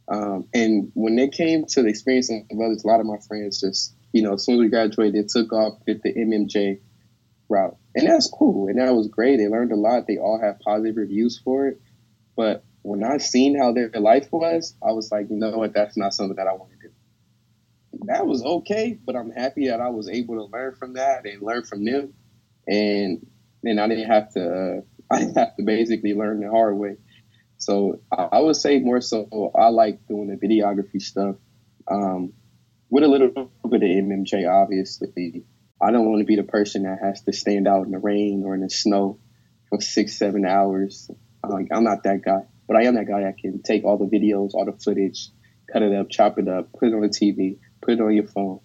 Um, 0.09 0.49
and 0.55 0.91
when 0.95 1.19
it 1.19 1.33
came 1.33 1.67
to 1.67 1.83
the 1.83 1.89
experience 1.89 2.31
of 2.31 2.59
others, 2.59 2.83
a 2.83 2.87
lot 2.87 3.01
of 3.01 3.07
my 3.07 3.19
friends 3.29 3.61
just 3.61 3.95
you 4.13 4.23
know, 4.23 4.35
as 4.35 4.45
soon 4.45 4.57
as 4.57 4.61
we 4.61 4.69
graduated, 4.69 5.15
they 5.15 5.27
took 5.29 5.53
off, 5.53 5.85
did 5.87 6.03
the 6.03 6.13
MMJ 6.13 6.81
route. 7.49 7.77
And 7.95 8.09
that's 8.09 8.29
cool. 8.29 8.69
And 8.69 8.79
that 8.79 8.95
was 8.95 9.09
great. 9.09 9.37
They 9.37 9.49
learned 9.49 9.73
a 9.73 9.77
lot. 9.77 10.07
They 10.07 10.19
all 10.19 10.41
have 10.41 10.61
positive 10.61 10.97
reviews 10.97 11.41
for 11.43 11.69
it. 11.69 11.81
But 12.41 12.65
when 12.81 13.05
I 13.05 13.19
seen 13.19 13.59
how 13.59 13.73
their 13.73 13.91
life 13.91 14.29
was, 14.33 14.75
I 14.83 14.93
was 14.93 15.13
like, 15.13 15.27
you 15.29 15.37
know 15.37 15.59
what, 15.59 15.75
that's 15.75 15.99
not 15.99 16.15
something 16.15 16.37
that 16.37 16.47
I 16.47 16.55
want 16.55 16.71
to 16.71 16.89
do. 16.89 16.95
That 18.07 18.27
was 18.27 18.43
okay, 18.43 18.99
but 19.05 19.15
I'm 19.15 19.31
happy 19.31 19.69
that 19.69 19.79
I 19.79 19.91
was 19.91 20.09
able 20.09 20.37
to 20.37 20.45
learn 20.45 20.75
from 20.75 20.95
that 20.95 21.27
and 21.27 21.43
learn 21.43 21.65
from 21.65 21.85
them. 21.85 22.15
And 22.67 23.27
then 23.63 23.79
I 23.79 23.89
didn't 23.89 24.07
have 24.07 24.33
to, 24.33 24.41
uh, 24.41 24.81
I 25.15 25.19
didn't 25.19 25.37
have 25.37 25.55
to 25.57 25.65
basically 25.65 26.15
learn 26.15 26.41
the 26.41 26.49
hard 26.49 26.79
way. 26.79 26.97
So 27.59 28.01
I, 28.11 28.29
I 28.33 28.41
would 28.41 28.57
say 28.57 28.79
more 28.79 29.03
so, 29.03 29.53
I 29.55 29.69
like 29.69 30.07
doing 30.09 30.29
the 30.29 30.37
videography 30.37 31.03
stuff. 31.03 31.37
Um, 31.91 32.33
with 32.89 33.05
a 33.05 33.09
little 33.09 33.29
bit 33.69 33.83
of 33.83 33.89
MMJ, 33.91 34.51
obviously. 34.51 35.45
I 35.79 35.91
don't 35.91 36.09
want 36.09 36.21
to 36.21 36.25
be 36.25 36.37
the 36.37 36.43
person 36.43 36.85
that 36.85 37.01
has 37.03 37.21
to 37.25 37.35
stand 37.35 37.69
out 37.69 37.85
in 37.85 37.93
the 37.93 37.99
rain 37.99 38.45
or 38.47 38.55
in 38.55 38.63
the 38.63 38.71
snow 38.71 39.19
for 39.69 39.79
six, 39.83 40.17
seven 40.17 40.47
hours. 40.47 41.11
I'm, 41.45 41.69
I'm 41.73 41.85
not 41.85 42.03
that 42.05 42.23
guy, 42.25 42.41
but 42.67 42.77
I 42.77 42.85
am 42.85 42.95
that 42.95 43.09
guy 43.09 43.23
that 43.23 43.39
can 43.39 43.63
take 43.63 43.85
all 43.85 43.99
the 43.99 44.05
videos, 44.05 44.55
all 44.55 44.65
the 44.65 44.73
footage, 44.73 45.29
cut 45.73 45.83
it 45.83 45.95
up, 45.95 46.11
chop 46.11 46.39
it 46.39 46.49
up, 46.49 46.73
put 46.73 46.89
it 46.89 46.95
on 46.95 47.03
the 47.03 47.09
TV, 47.09 47.59
put 47.81 47.95
it 47.95 48.01
on 48.01 48.15
your 48.15 48.27
phone, 48.27 48.61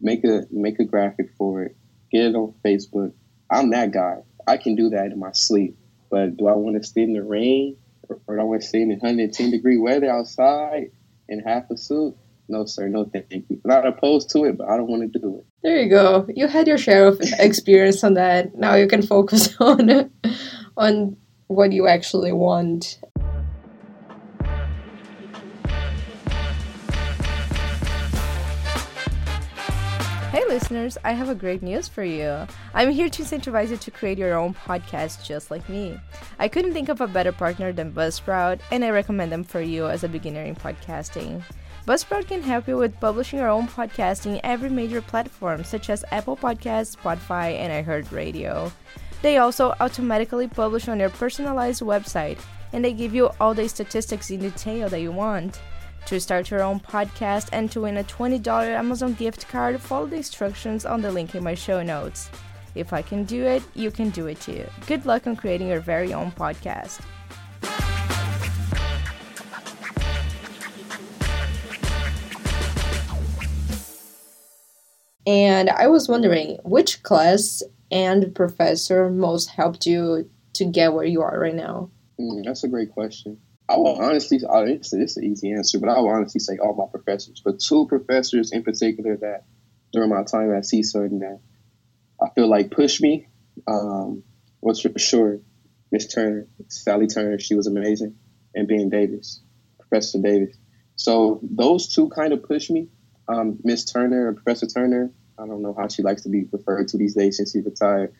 make 0.00 0.24
a 0.24 0.42
make 0.50 0.78
a 0.78 0.84
graphic 0.84 1.30
for 1.36 1.62
it, 1.62 1.76
get 2.10 2.26
it 2.26 2.34
on 2.34 2.54
Facebook. 2.64 3.12
I'm 3.50 3.70
that 3.70 3.92
guy. 3.92 4.18
I 4.46 4.56
can 4.56 4.74
do 4.74 4.90
that 4.90 5.12
in 5.12 5.18
my 5.18 5.32
sleep. 5.32 5.76
But 6.10 6.36
do 6.36 6.46
I 6.48 6.52
want 6.54 6.76
to 6.76 6.86
stay 6.86 7.02
in 7.02 7.14
the 7.14 7.22
rain 7.22 7.76
or, 8.08 8.20
or 8.26 8.36
do 8.36 8.40
I 8.40 8.44
want 8.44 8.62
to 8.62 8.68
stay 8.68 8.82
in 8.82 8.88
110 8.88 9.50
degree 9.50 9.78
weather 9.78 10.10
outside 10.10 10.90
in 11.28 11.40
half 11.40 11.70
a 11.70 11.76
suit? 11.76 12.16
no, 12.52 12.66
sir, 12.66 12.88
no, 12.88 13.04
thank 13.04 13.46
you. 13.48 13.60
Not 13.64 13.86
opposed 13.86 14.30
to 14.30 14.44
it, 14.44 14.58
but 14.58 14.68
I 14.68 14.76
don't 14.76 14.88
want 14.88 15.10
to 15.12 15.18
do 15.18 15.38
it. 15.38 15.46
There 15.62 15.82
you 15.82 15.88
go. 15.88 16.26
You 16.28 16.46
had 16.46 16.68
your 16.68 16.78
share 16.78 17.06
of 17.06 17.18
experience 17.38 18.04
on 18.04 18.14
that. 18.14 18.54
Now 18.54 18.74
you 18.74 18.86
can 18.86 19.02
focus 19.02 19.56
on 19.60 20.10
on 20.76 21.16
what 21.52 21.72
you 21.72 21.86
actually 21.86 22.32
want. 22.32 22.98
Hey 30.32 30.42
listeners, 30.48 30.96
I 31.04 31.12
have 31.12 31.28
a 31.28 31.34
great 31.34 31.62
news 31.62 31.88
for 31.88 32.02
you. 32.02 32.46
I'm 32.72 32.90
here 32.90 33.10
to 33.10 33.22
incentivize 33.22 33.68
you 33.68 33.76
to 33.76 33.90
create 33.90 34.16
your 34.16 34.32
own 34.32 34.54
podcast 34.54 35.24
just 35.24 35.50
like 35.50 35.68
me. 35.68 36.00
I 36.38 36.48
couldn't 36.48 36.72
think 36.72 36.88
of 36.88 37.02
a 37.02 37.06
better 37.06 37.32
partner 37.32 37.70
than 37.70 37.92
Buzzsprout, 37.92 38.60
and 38.70 38.82
I 38.82 38.88
recommend 38.88 39.30
them 39.30 39.44
for 39.44 39.60
you 39.60 39.88
as 39.88 40.04
a 40.04 40.08
beginner 40.08 40.42
in 40.42 40.56
podcasting. 40.56 41.42
Buzzsprout 41.86 42.28
can 42.28 42.42
help 42.42 42.66
you 42.66 42.78
with 42.78 42.98
publishing 42.98 43.40
your 43.40 43.48
own 43.48 43.68
podcast 43.68 44.24
in 44.24 44.40
every 44.42 44.70
major 44.70 45.02
platform 45.02 45.64
such 45.64 45.90
as 45.90 46.04
Apple 46.12 46.36
Podcasts, 46.36 46.96
Spotify, 46.96 47.58
and 47.58 47.86
iHeartRadio. 47.86 48.72
They 49.22 49.38
also 49.38 49.72
automatically 49.78 50.48
publish 50.48 50.88
on 50.88 50.98
your 50.98 51.08
personalized 51.08 51.80
website, 51.80 52.40
and 52.72 52.84
they 52.84 52.92
give 52.92 53.14
you 53.14 53.30
all 53.40 53.54
the 53.54 53.68
statistics 53.68 54.30
in 54.30 54.40
detail 54.40 54.88
that 54.88 55.00
you 55.00 55.12
want. 55.12 55.60
To 56.06 56.18
start 56.18 56.50
your 56.50 56.62
own 56.62 56.80
podcast 56.80 57.48
and 57.52 57.70
to 57.70 57.82
win 57.82 57.98
a 57.98 58.04
$20 58.04 58.44
Amazon 58.66 59.14
gift 59.14 59.46
card, 59.46 59.80
follow 59.80 60.06
the 60.06 60.16
instructions 60.16 60.84
on 60.84 61.00
the 61.00 61.12
link 61.12 61.36
in 61.36 61.44
my 61.44 61.54
show 61.54 61.84
notes. 61.84 62.30
If 62.74 62.92
I 62.92 63.00
can 63.02 63.22
do 63.22 63.44
it, 63.44 63.62
you 63.74 63.92
can 63.92 64.10
do 64.10 64.26
it 64.26 64.40
too. 64.40 64.66
Good 64.88 65.06
luck 65.06 65.28
on 65.28 65.36
creating 65.36 65.68
your 65.68 65.80
very 65.80 66.12
own 66.12 66.32
podcast. 66.32 67.00
And 75.24 75.70
I 75.70 75.86
was 75.86 76.08
wondering 76.08 76.58
which 76.64 77.04
class 77.04 77.62
and 77.92 78.34
professor 78.34 79.10
most 79.10 79.50
helped 79.50 79.86
you 79.86 80.28
to 80.54 80.64
get 80.64 80.92
where 80.92 81.04
you 81.04 81.22
are 81.22 81.38
right 81.38 81.54
now? 81.54 81.90
Mm, 82.18 82.44
that's 82.44 82.64
a 82.64 82.68
great 82.68 82.90
question. 82.90 83.38
I 83.68 83.76
will 83.76 84.00
honestly, 84.00 84.40
it's, 84.42 84.92
it's 84.92 85.16
an 85.16 85.24
easy 85.24 85.52
answer, 85.52 85.78
but 85.78 85.88
I 85.88 86.00
will 86.00 86.08
honestly 86.08 86.40
say 86.40 86.58
all 86.58 86.74
my 86.74 86.90
professors, 86.90 87.40
but 87.44 87.60
two 87.60 87.86
professors 87.86 88.50
in 88.52 88.64
particular 88.64 89.16
that 89.18 89.44
during 89.92 90.10
my 90.10 90.24
time 90.24 90.52
at 90.52 90.64
CSUN 90.64 91.20
that 91.20 91.40
I 92.20 92.30
feel 92.34 92.48
like 92.48 92.70
pushed 92.70 93.00
me. 93.00 93.28
Um, 93.66 94.24
was 94.62 94.80
for 94.80 94.96
sure 94.98 95.40
Miss 95.90 96.06
Turner, 96.06 96.46
Sally 96.68 97.06
Turner, 97.06 97.38
she 97.38 97.54
was 97.54 97.66
amazing, 97.66 98.14
and 98.54 98.66
Ben 98.66 98.88
Davis, 98.88 99.42
Professor 99.78 100.20
Davis. 100.22 100.56
So 100.96 101.40
those 101.42 101.94
two 101.94 102.08
kind 102.08 102.32
of 102.32 102.44
pushed 102.44 102.70
me. 102.70 102.88
Um, 103.28 103.58
Miss 103.62 103.84
Turner 103.84 104.28
or 104.28 104.32
Professor 104.34 104.66
Turner, 104.66 105.12
I 105.42 105.46
don't 105.46 105.62
know 105.62 105.74
how 105.76 105.88
she 105.88 106.02
likes 106.02 106.22
to 106.22 106.28
be 106.28 106.44
referred 106.52 106.88
to 106.88 106.98
these 106.98 107.14
days 107.14 107.38
since 107.38 107.52
she 107.52 107.60
retired. 107.60 108.14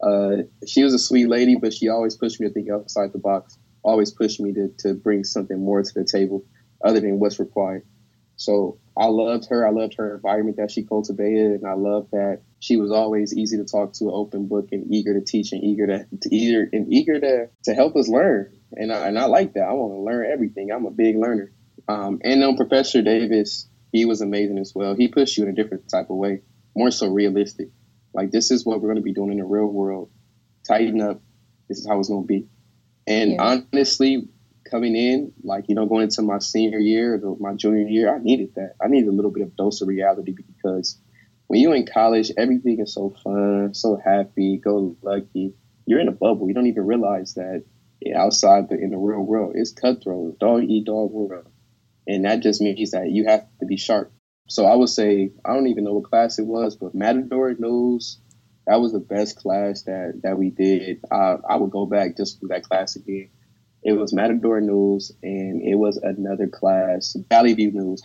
Uh, 0.00 0.42
she 0.66 0.84
was 0.84 0.92
a 0.92 0.98
sweet 0.98 1.28
lady, 1.28 1.56
but 1.56 1.72
she 1.72 1.88
always 1.88 2.16
pushed 2.16 2.40
me 2.40 2.46
to 2.48 2.52
think 2.52 2.68
outside 2.70 3.12
the 3.12 3.18
box 3.18 3.58
always 3.86 4.10
pushed 4.10 4.40
me 4.40 4.52
to, 4.52 4.68
to 4.78 4.94
bring 4.94 5.22
something 5.24 5.64
more 5.64 5.80
to 5.82 5.94
the 5.94 6.04
table 6.04 6.44
other 6.84 7.00
than 7.00 7.20
what's 7.20 7.38
required. 7.38 7.86
So 8.34 8.78
I 8.96 9.06
loved 9.06 9.48
her. 9.48 9.66
I 9.66 9.70
loved 9.70 9.94
her 9.96 10.16
environment 10.16 10.58
that 10.58 10.70
she 10.70 10.82
cultivated, 10.82 11.52
and 11.52 11.66
I 11.66 11.72
loved 11.72 12.10
that 12.10 12.42
she 12.58 12.76
was 12.76 12.90
always 12.90 13.34
easy 13.34 13.56
to 13.56 13.64
talk 13.64 13.94
to, 13.94 14.10
open 14.10 14.46
book, 14.46 14.68
and 14.72 14.92
eager 14.92 15.14
to 15.14 15.24
teach, 15.24 15.52
and 15.52 15.64
eager 15.64 15.86
to, 15.86 16.06
to 16.20 16.34
eager 16.34 16.68
and 16.70 16.92
eager 16.92 17.18
to 17.18 17.48
to 17.64 17.74
help 17.74 17.96
us 17.96 18.08
learn. 18.08 18.52
And 18.72 18.92
I, 18.92 19.08
and 19.08 19.18
I 19.18 19.26
like 19.26 19.54
that. 19.54 19.62
I 19.62 19.72
want 19.72 19.94
to 19.94 20.00
learn 20.00 20.30
everything. 20.30 20.70
I'm 20.70 20.84
a 20.84 20.90
big 20.90 21.16
learner. 21.16 21.52
Um, 21.88 22.20
and 22.24 22.42
then 22.42 22.56
Professor 22.56 23.00
Davis, 23.00 23.68
he 23.92 24.04
was 24.04 24.20
amazing 24.20 24.58
as 24.58 24.72
well. 24.74 24.94
He 24.96 25.08
pushed 25.08 25.38
you 25.38 25.44
in 25.44 25.50
a 25.50 25.54
different 25.54 25.88
type 25.88 26.10
of 26.10 26.16
way, 26.16 26.42
more 26.76 26.90
so 26.90 27.08
realistic. 27.08 27.68
Like 28.12 28.30
this 28.30 28.50
is 28.50 28.64
what 28.64 28.80
we're 28.80 28.88
going 28.88 28.96
to 28.96 29.02
be 29.02 29.12
doing 29.12 29.32
in 29.32 29.38
the 29.38 29.44
real 29.44 29.66
world. 29.66 30.10
Tighten 30.66 31.00
up. 31.00 31.20
This 31.68 31.78
is 31.78 31.86
how 31.86 31.98
it's 31.98 32.08
going 32.08 32.22
to 32.22 32.26
be. 32.26 32.46
And 33.06 33.32
yeah. 33.32 33.60
honestly, 33.72 34.28
coming 34.70 34.96
in, 34.96 35.32
like, 35.42 35.64
you 35.68 35.74
know, 35.74 35.86
going 35.86 36.04
into 36.04 36.22
my 36.22 36.38
senior 36.38 36.78
year 36.78 37.20
or 37.22 37.36
my 37.38 37.54
junior 37.54 37.86
year, 37.86 38.14
I 38.14 38.18
needed 38.18 38.54
that. 38.56 38.74
I 38.82 38.88
needed 38.88 39.08
a 39.08 39.12
little 39.12 39.30
bit 39.30 39.42
of 39.42 39.56
dose 39.56 39.80
of 39.80 39.88
reality 39.88 40.32
because 40.32 40.98
when 41.46 41.60
you're 41.60 41.74
in 41.74 41.86
college, 41.86 42.32
everything 42.36 42.80
is 42.80 42.94
so 42.94 43.14
fun, 43.22 43.74
so 43.74 44.00
happy, 44.02 44.58
go 44.58 44.96
lucky. 45.02 45.54
You're 45.86 46.00
in 46.00 46.08
a 46.08 46.12
bubble. 46.12 46.48
You 46.48 46.54
don't 46.54 46.66
even 46.66 46.86
realize 46.86 47.34
that 47.34 47.64
outside 48.14 48.68
the 48.68 48.76
in 48.76 48.90
the 48.90 48.98
real 48.98 49.20
world, 49.20 49.52
it's 49.56 49.72
cutthroat, 49.72 50.38
dog 50.38 50.64
eat 50.64 50.84
dog 50.84 51.10
world. 51.10 51.48
And 52.06 52.24
that 52.24 52.40
just 52.40 52.60
means 52.60 52.90
that 52.92 53.10
you 53.10 53.26
have 53.26 53.46
to 53.60 53.66
be 53.66 53.76
sharp. 53.76 54.12
So 54.46 54.64
I 54.66 54.76
would 54.76 54.88
say, 54.88 55.32
I 55.44 55.54
don't 55.54 55.66
even 55.66 55.84
know 55.84 55.94
what 55.94 56.10
class 56.10 56.38
it 56.38 56.46
was, 56.46 56.76
but 56.76 56.94
Matador 56.94 57.54
News 57.58 58.18
that 58.66 58.80
was 58.80 58.92
the 58.92 58.98
best 58.98 59.36
class 59.36 59.82
that 59.82 60.20
that 60.22 60.38
we 60.38 60.50
did. 60.50 61.00
I, 61.10 61.36
I 61.48 61.56
would 61.56 61.70
go 61.70 61.86
back 61.86 62.16
just 62.16 62.40
for 62.40 62.48
that 62.48 62.64
class 62.64 62.96
again. 62.96 63.30
It 63.82 63.92
was 63.92 64.12
Matador 64.12 64.60
News, 64.60 65.12
and 65.22 65.62
it 65.62 65.76
was 65.76 65.96
another 65.96 66.48
class, 66.48 67.16
Valley 67.28 67.54
View 67.54 67.70
News. 67.70 68.02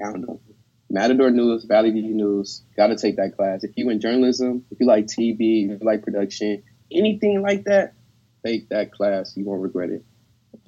I 0.00 0.10
don't 0.10 0.22
know. 0.22 0.40
Matador 0.88 1.30
News, 1.30 1.64
Valley 1.64 1.90
View 1.90 2.14
News. 2.14 2.64
Got 2.76 2.86
to 2.86 2.96
take 2.96 3.16
that 3.16 3.36
class. 3.36 3.62
If 3.62 3.72
you 3.76 3.90
in 3.90 4.00
journalism, 4.00 4.64
if 4.70 4.80
you 4.80 4.86
like 4.86 5.06
TV, 5.06 5.70
if 5.70 5.80
you 5.80 5.86
like 5.86 6.02
production, 6.02 6.62
anything 6.90 7.42
like 7.42 7.64
that, 7.64 7.92
take 8.44 8.70
that 8.70 8.92
class. 8.92 9.36
You 9.36 9.44
won't 9.44 9.60
regret 9.60 9.90
it. 9.90 10.04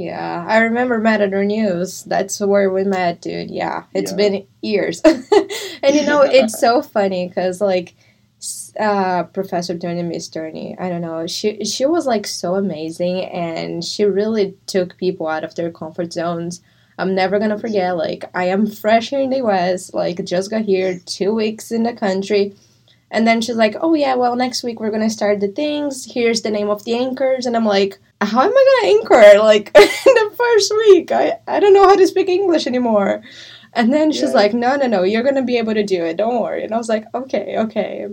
Yeah, 0.01 0.47
I 0.49 0.61
remember 0.61 0.99
Matador 0.99 1.45
News. 1.45 2.05
That's 2.05 2.41
where 2.41 2.73
we 2.73 2.85
met, 2.85 3.21
dude. 3.21 3.51
Yeah, 3.51 3.85
it's 3.93 4.13
yeah. 4.13 4.17
been 4.17 4.47
years. 4.63 5.03
and 5.05 5.95
you 5.95 6.07
know, 6.07 6.23
it's 6.23 6.59
so 6.59 6.81
funny 6.81 7.29
because 7.29 7.61
like 7.61 7.95
uh, 8.79 9.25
Professor 9.25 9.77
Tony 9.77 10.03
Miss 10.03 10.27
Turner. 10.29 10.75
I 10.79 10.89
don't 10.89 11.03
know. 11.03 11.27
She 11.27 11.67
she 11.67 11.85
was 11.85 12.07
like 12.07 12.27
so 12.27 12.55
amazing, 12.55 13.27
and 13.27 13.85
she 13.85 14.05
really 14.05 14.55
took 14.65 14.97
people 14.97 15.29
out 15.29 15.45
of 15.45 15.55
their 15.55 15.71
comfort 15.71 16.15
zones. 16.15 16.63
I'm 16.97 17.15
never 17.15 17.39
gonna 17.39 17.59
forget. 17.59 17.95
Like 17.95 18.25
I 18.35 18.45
am 18.45 18.67
fresh 18.67 19.11
here 19.11 19.21
in 19.21 19.29
the 19.29 19.45
U.S. 19.45 19.93
Like 19.93 20.25
just 20.25 20.49
got 20.51 20.63
here, 20.63 20.99
two 21.05 21.35
weeks 21.35 21.71
in 21.71 21.83
the 21.83 21.93
country, 21.93 22.55
and 23.11 23.27
then 23.27 23.41
she's 23.41 23.57
like, 23.57 23.77
"Oh 23.81 23.95
yeah, 23.95 24.15
well 24.15 24.37
next 24.37 24.63
week 24.63 24.81
we're 24.81 24.91
gonna 24.91 25.11
start 25.11 25.41
the 25.41 25.49
things. 25.49 26.07
Here's 26.11 26.43
the 26.43 26.51
name 26.51 26.71
of 26.71 26.85
the 26.85 26.95
anchors," 26.95 27.47
and 27.47 27.57
I'm 27.57 27.67
like, 27.67 27.99
"How 28.21 28.43
am 28.43 28.53
I 28.53 28.81
gonna 28.83 28.95
anchor? 28.95 29.39
Like 29.45 29.71
in 29.77 30.15
the 30.15 30.35
first 30.37 30.73
week, 30.77 31.13
I 31.13 31.39
I 31.47 31.61
don't 31.61 31.75
know 31.75 31.89
how 31.89 31.97
to 31.97 32.07
speak 32.07 32.29
English 32.29 32.67
anymore." 32.67 33.23
And 33.73 33.93
then 33.93 34.11
she's 34.11 34.31
yeah. 34.31 34.43
like, 34.43 34.53
no, 34.53 34.77
no, 34.77 34.87
no, 34.87 35.03
you're 35.05 35.23
going 35.23 35.37
to 35.37 35.43
be 35.43 35.57
able 35.57 35.75
to 35.75 35.85
do 35.85 36.05
it. 36.05 36.17
Don't 36.17 36.43
worry. 36.43 36.65
And 36.65 36.75
I 36.75 36.77
was 36.77 36.89
like, 36.89 37.05
okay, 37.15 37.57
okay. 37.57 38.09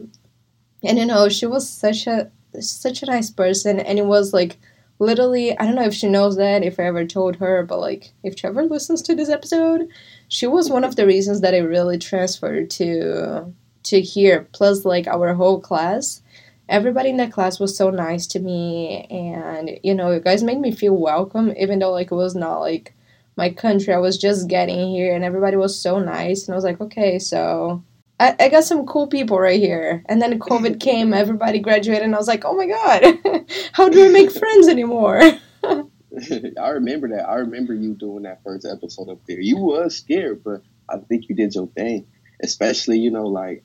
And 0.83 0.97
you 0.99 1.05
know, 1.05 1.29
she 1.29 1.45
was 1.45 1.67
such 1.67 2.05
a 2.07 2.31
such 2.59 3.03
a 3.03 3.05
nice 3.05 3.29
person 3.29 3.79
and 3.79 3.99
it 3.99 4.05
was 4.05 4.33
like 4.33 4.57
literally 4.99 5.57
I 5.57 5.65
don't 5.65 5.75
know 5.75 5.83
if 5.83 5.93
she 5.93 6.09
knows 6.09 6.37
that, 6.37 6.63
if 6.63 6.79
I 6.79 6.83
ever 6.83 7.05
told 7.05 7.35
her, 7.37 7.63
but 7.63 7.79
like 7.79 8.13
if 8.23 8.35
Trevor 8.35 8.63
listens 8.63 9.01
to 9.03 9.15
this 9.15 9.29
episode, 9.29 9.87
she 10.27 10.47
was 10.47 10.69
one 10.69 10.83
of 10.83 10.95
the 10.95 11.05
reasons 11.05 11.41
that 11.41 11.53
I 11.53 11.59
really 11.59 11.97
transferred 11.97 12.69
to 12.71 13.53
to 13.89 14.01
hear, 14.01 14.47
Plus 14.53 14.85
like 14.85 15.07
our 15.07 15.33
whole 15.33 15.59
class. 15.59 16.21
Everybody 16.69 17.09
in 17.09 17.17
that 17.17 17.31
class 17.31 17.59
was 17.59 17.77
so 17.77 17.89
nice 17.89 18.27
to 18.27 18.39
me 18.39 19.07
and 19.09 19.79
you 19.83 19.95
know, 19.95 20.11
you 20.11 20.19
guys 20.19 20.43
made 20.43 20.59
me 20.59 20.71
feel 20.71 20.95
welcome 20.95 21.53
even 21.57 21.79
though 21.79 21.91
like 21.91 22.11
it 22.11 22.15
was 22.15 22.35
not 22.35 22.59
like 22.59 22.93
my 23.37 23.49
country. 23.49 23.93
I 23.93 23.99
was 23.99 24.17
just 24.17 24.49
getting 24.49 24.89
here 24.89 25.15
and 25.15 25.23
everybody 25.23 25.55
was 25.55 25.79
so 25.79 25.99
nice. 25.99 26.45
And 26.45 26.53
I 26.53 26.57
was 26.57 26.65
like, 26.65 26.81
okay, 26.81 27.19
so 27.19 27.83
I, 28.19 28.35
I 28.39 28.49
got 28.49 28.63
some 28.63 28.85
cool 28.85 29.07
people 29.07 29.39
right 29.39 29.59
here. 29.59 30.03
And 30.07 30.21
then 30.21 30.39
COVID 30.39 30.79
came, 30.81 31.13
everybody 31.13 31.59
graduated, 31.59 32.03
and 32.03 32.15
I 32.15 32.17
was 32.17 32.27
like, 32.27 32.43
oh 32.45 32.55
my 32.55 32.67
God, 32.67 33.45
how 33.71 33.89
do 33.89 34.05
I 34.05 34.09
make 34.09 34.31
friends 34.39 34.67
anymore? 34.67 35.21
I 35.63 36.69
remember 36.69 37.09
that. 37.09 37.27
I 37.27 37.35
remember 37.35 37.73
you 37.73 37.93
doing 37.93 38.23
that 38.23 38.43
first 38.43 38.65
episode 38.65 39.09
up 39.09 39.19
there. 39.27 39.39
You 39.39 39.57
was 39.57 39.97
scared, 39.97 40.43
but 40.43 40.61
I 40.89 40.97
think 40.97 41.29
you 41.29 41.35
did 41.35 41.53
your 41.53 41.67
thing. 41.67 42.07
Especially, 42.41 42.99
you 42.99 43.09
know, 43.11 43.27
like 43.27 43.63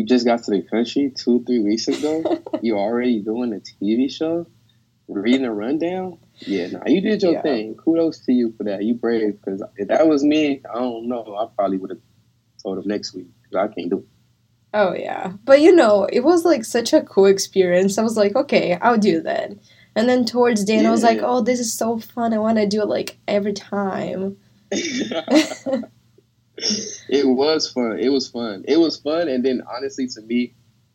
you 0.00 0.06
just 0.06 0.24
got 0.24 0.42
to 0.44 0.50
the 0.50 0.62
country 0.62 1.12
two, 1.14 1.44
three 1.44 1.58
weeks 1.58 1.86
ago. 1.86 2.42
you 2.62 2.78
already 2.78 3.20
doing 3.20 3.52
a 3.52 3.56
TV 3.56 4.10
show, 4.10 4.46
reading 5.08 5.44
a 5.44 5.52
rundown. 5.52 6.18
Yeah, 6.38 6.68
nah, 6.68 6.80
you 6.86 7.02
did 7.02 7.22
your 7.22 7.32
yeah. 7.32 7.42
thing. 7.42 7.74
Kudos 7.74 8.20
to 8.20 8.32
you 8.32 8.54
for 8.56 8.64
that. 8.64 8.82
You 8.82 8.94
brave 8.94 9.38
because 9.38 9.62
if 9.76 9.88
that 9.88 10.08
was 10.08 10.24
me, 10.24 10.62
I 10.68 10.78
don't 10.78 11.06
know. 11.06 11.36
I 11.36 11.54
probably 11.54 11.76
would 11.76 11.90
have 11.90 12.00
told 12.62 12.78
him 12.78 12.88
next 12.88 13.12
week 13.12 13.26
because 13.42 13.68
I 13.68 13.74
can't 13.74 13.90
do 13.90 13.98
it. 13.98 14.04
Oh 14.72 14.94
yeah, 14.94 15.34
but 15.44 15.60
you 15.60 15.76
know, 15.76 16.08
it 16.10 16.20
was 16.20 16.46
like 16.46 16.64
such 16.64 16.94
a 16.94 17.02
cool 17.02 17.26
experience. 17.26 17.98
I 17.98 18.02
was 18.02 18.16
like, 18.16 18.34
okay, 18.34 18.78
I'll 18.80 18.96
do 18.96 19.20
that. 19.20 19.52
And 19.94 20.08
then 20.08 20.24
towards 20.24 20.64
the 20.64 20.72
end, 20.72 20.84
yeah. 20.84 20.88
I 20.88 20.92
was 20.92 21.02
like, 21.02 21.18
oh, 21.20 21.42
this 21.42 21.60
is 21.60 21.74
so 21.74 21.98
fun. 21.98 22.32
I 22.32 22.38
want 22.38 22.56
to 22.56 22.66
do 22.66 22.80
it 22.80 22.88
like 22.88 23.18
every 23.28 23.52
time. 23.52 24.38
it 27.08 27.26
was 27.26 27.70
fun. 27.70 27.98
It 27.98 28.10
was 28.10 28.28
fun. 28.28 28.64
It 28.66 28.78
was 28.78 28.98
fun. 28.98 29.28
And 29.28 29.44
then 29.44 29.62
honestly, 29.70 30.06
to 30.08 30.20
me, 30.22 30.54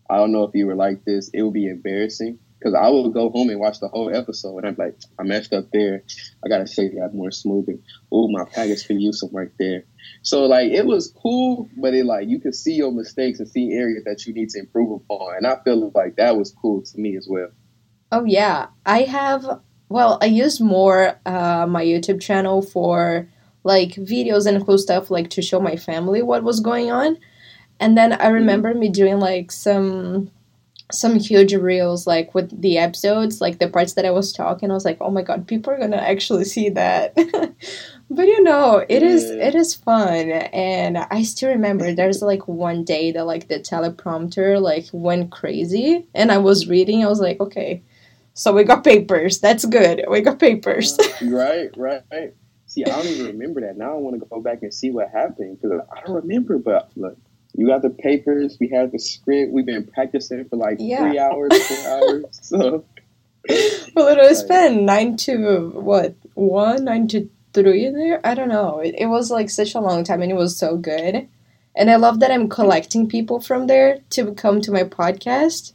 I 0.09 0.17
don't 0.17 0.31
know 0.31 0.43
if 0.43 0.51
you 0.53 0.67
were 0.67 0.75
like 0.75 1.03
this. 1.05 1.29
It 1.33 1.41
would 1.41 1.53
be 1.53 1.67
embarrassing 1.67 2.39
because 2.59 2.73
I 2.73 2.89
would 2.89 3.13
go 3.13 3.29
home 3.29 3.49
and 3.49 3.59
watch 3.59 3.79
the 3.79 3.87
whole 3.87 4.15
episode, 4.15 4.57
and 4.57 4.67
I'm 4.67 4.75
like, 4.77 4.97
I 5.19 5.23
messed 5.23 5.53
up 5.53 5.65
there. 5.71 6.03
I 6.43 6.49
gotta 6.49 6.67
shake 6.67 6.95
that 6.95 7.13
more 7.13 7.31
smoother. 7.31 7.75
Oh, 8.11 8.27
my 8.29 8.45
package 8.45 8.87
could 8.87 9.01
use 9.01 9.19
some 9.19 9.31
work 9.31 9.53
there. 9.59 9.83
So 10.21 10.45
like 10.45 10.71
it 10.71 10.85
was 10.85 11.13
cool, 11.21 11.69
but 11.77 11.93
it 11.93 12.05
like 12.05 12.27
you 12.27 12.39
could 12.39 12.55
see 12.55 12.73
your 12.73 12.91
mistakes 12.91 13.39
and 13.39 13.49
see 13.49 13.71
areas 13.73 14.03
that 14.05 14.25
you 14.25 14.33
need 14.33 14.49
to 14.49 14.59
improve 14.59 14.91
upon, 14.91 15.35
and 15.37 15.47
I 15.47 15.57
feel 15.63 15.91
like 15.93 16.15
that 16.15 16.37
was 16.37 16.51
cool 16.51 16.81
to 16.81 16.97
me 16.97 17.17
as 17.17 17.27
well. 17.29 17.49
Oh 18.11 18.25
yeah, 18.25 18.67
I 18.85 19.01
have. 19.01 19.61
Well, 19.87 20.17
I 20.19 20.25
use 20.25 20.59
more 20.59 21.19
uh, 21.27 21.67
my 21.67 21.85
YouTube 21.85 22.19
channel 22.19 22.63
for 22.63 23.29
like 23.65 23.95
videos 23.95 24.45
and 24.45 24.65
cool 24.65 24.77
stuff, 24.77 25.11
like 25.11 25.29
to 25.31 25.41
show 25.41 25.59
my 25.59 25.75
family 25.75 26.21
what 26.21 26.43
was 26.43 26.59
going 26.59 26.91
on. 26.91 27.17
And 27.79 27.97
then 27.97 28.13
I 28.13 28.17
mm-hmm. 28.17 28.33
remember 28.33 28.69
mm-hmm. 28.69 28.79
me 28.79 28.89
doing 28.89 29.19
like 29.19 29.51
some 29.51 30.31
some 30.91 31.17
huge 31.19 31.51
reels 31.55 32.05
like 32.05 32.35
with 32.35 32.61
the 32.61 32.77
episodes 32.77 33.41
like 33.41 33.57
the 33.57 33.67
parts 33.67 33.93
that 33.93 34.05
i 34.05 34.11
was 34.11 34.31
talking. 34.31 34.69
I 34.69 34.75
was 34.75 34.85
like 34.85 34.99
oh 35.01 35.09
my 35.09 35.23
god 35.23 35.47
people 35.47 35.73
are 35.73 35.79
gonna 35.79 35.97
actually 35.97 36.45
see 36.55 36.69
that. 36.69 37.17
But 38.07 38.27
you 38.27 38.43
know 38.43 38.85
it 38.87 39.01
is 39.01 39.23
it 39.31 39.55
is 39.55 39.73
fun. 39.73 40.29
And 40.29 40.99
i 40.99 41.23
still 41.23 41.49
remember 41.49 41.91
there's 41.91 42.21
like 42.21 42.47
one 42.47 42.83
day 42.83 43.11
that 43.11 43.25
like 43.25 43.47
the 43.47 43.59
teleprompter 43.59 44.61
like 44.61 44.85
went 44.93 45.31
crazy. 45.31 46.05
And 46.13 46.31
i 46.31 46.37
was 46.37 46.67
reading 46.67 47.03
i 47.03 47.07
was 47.07 47.19
like 47.19 47.39
okay 47.39 47.81
so 48.35 48.51
we 48.53 48.65
got 48.65 48.83
papers. 48.83 49.39
That's 49.39 49.65
good. 49.65 50.03
We 50.09 50.19
got 50.21 50.39
papers. 50.39 50.99
Right 51.21 51.71
right 51.75 52.03
see 52.75 52.85
i 52.85 52.89
don't 52.89 53.07
even 53.07 53.27
remember 53.27 53.61
that 53.61 53.77
now 53.77 53.91
i 53.91 53.95
want 53.95 54.19
to 54.19 54.25
go 54.27 54.41
back 54.41 54.61
and 54.61 54.73
see 54.73 54.91
what 54.91 55.09
happened 55.09 55.59
because 55.59 55.79
i 55.95 56.01
don't 56.01 56.15
remember 56.15 56.57
but 56.57 56.91
look 56.95 57.17
you 57.57 57.67
got 57.67 57.81
the 57.81 57.89
papers. 57.89 58.57
We 58.59 58.67
have 58.69 58.91
the 58.91 58.99
script. 58.99 59.51
We've 59.51 59.65
been 59.65 59.85
practicing 59.87 60.45
for 60.45 60.57
like 60.57 60.77
yeah. 60.79 60.99
three 60.99 61.17
hours, 61.19 61.67
four 61.67 61.87
hours. 61.87 62.25
So, 62.41 62.85
well, 63.95 64.07
it 64.07 64.17
was 64.17 64.43
been 64.43 64.85
nine 64.85 65.15
to 65.17 65.69
what 65.73 66.15
one, 66.33 66.83
nine 66.83 67.07
to 67.09 67.29
three 67.53 67.85
in 67.85 67.93
there. 67.93 68.19
I 68.25 68.33
don't 68.33 68.49
know. 68.49 68.79
It, 68.79 68.95
it 68.97 69.05
was 69.05 69.31
like 69.31 69.49
such 69.49 69.73
a 69.73 69.79
long 69.79 70.03
time, 70.03 70.21
and 70.21 70.31
it 70.31 70.35
was 70.35 70.57
so 70.57 70.75
good. 70.75 71.27
And 71.77 71.89
I 71.91 71.95
love 71.95 72.19
that 72.19 72.31
I'm 72.31 72.49
collecting 72.49 73.07
people 73.07 73.39
from 73.39 73.67
there 73.67 73.99
to 74.11 74.33
come 74.33 74.61
to 74.61 74.71
my 74.71 74.83
podcast. 74.83 75.73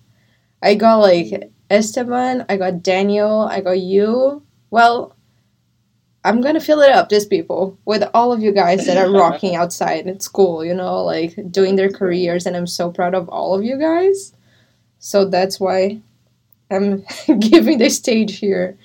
I 0.62 0.74
got 0.74 0.96
like 0.96 1.50
Esteban, 1.70 2.44
I 2.48 2.56
got 2.58 2.82
Daniel, 2.82 3.42
I 3.42 3.60
got 3.60 3.80
you. 3.80 4.42
Well, 4.70 5.14
I'm 6.24 6.42
gonna 6.42 6.60
fill 6.60 6.80
it 6.80 6.90
up, 6.90 7.08
these 7.08 7.24
people, 7.24 7.78
with 7.86 8.02
all 8.12 8.32
of 8.32 8.42
you 8.42 8.52
guys 8.52 8.86
that 8.86 8.98
are 8.98 9.10
rocking 9.18 9.56
outside 9.56 10.06
at 10.06 10.22
school, 10.22 10.64
you 10.64 10.74
know, 10.74 11.02
like 11.02 11.34
doing 11.50 11.76
their 11.76 11.90
careers, 11.90 12.46
and 12.46 12.56
I'm 12.56 12.66
so 12.66 12.90
proud 12.90 13.14
of 13.14 13.28
all 13.28 13.54
of 13.54 13.64
you 13.64 13.78
guys. 13.78 14.34
So 14.98 15.24
that's 15.24 15.58
why 15.58 16.00
I'm 16.70 17.04
giving 17.38 17.78
the 17.78 17.88
stage 17.88 18.38
here. 18.38 18.76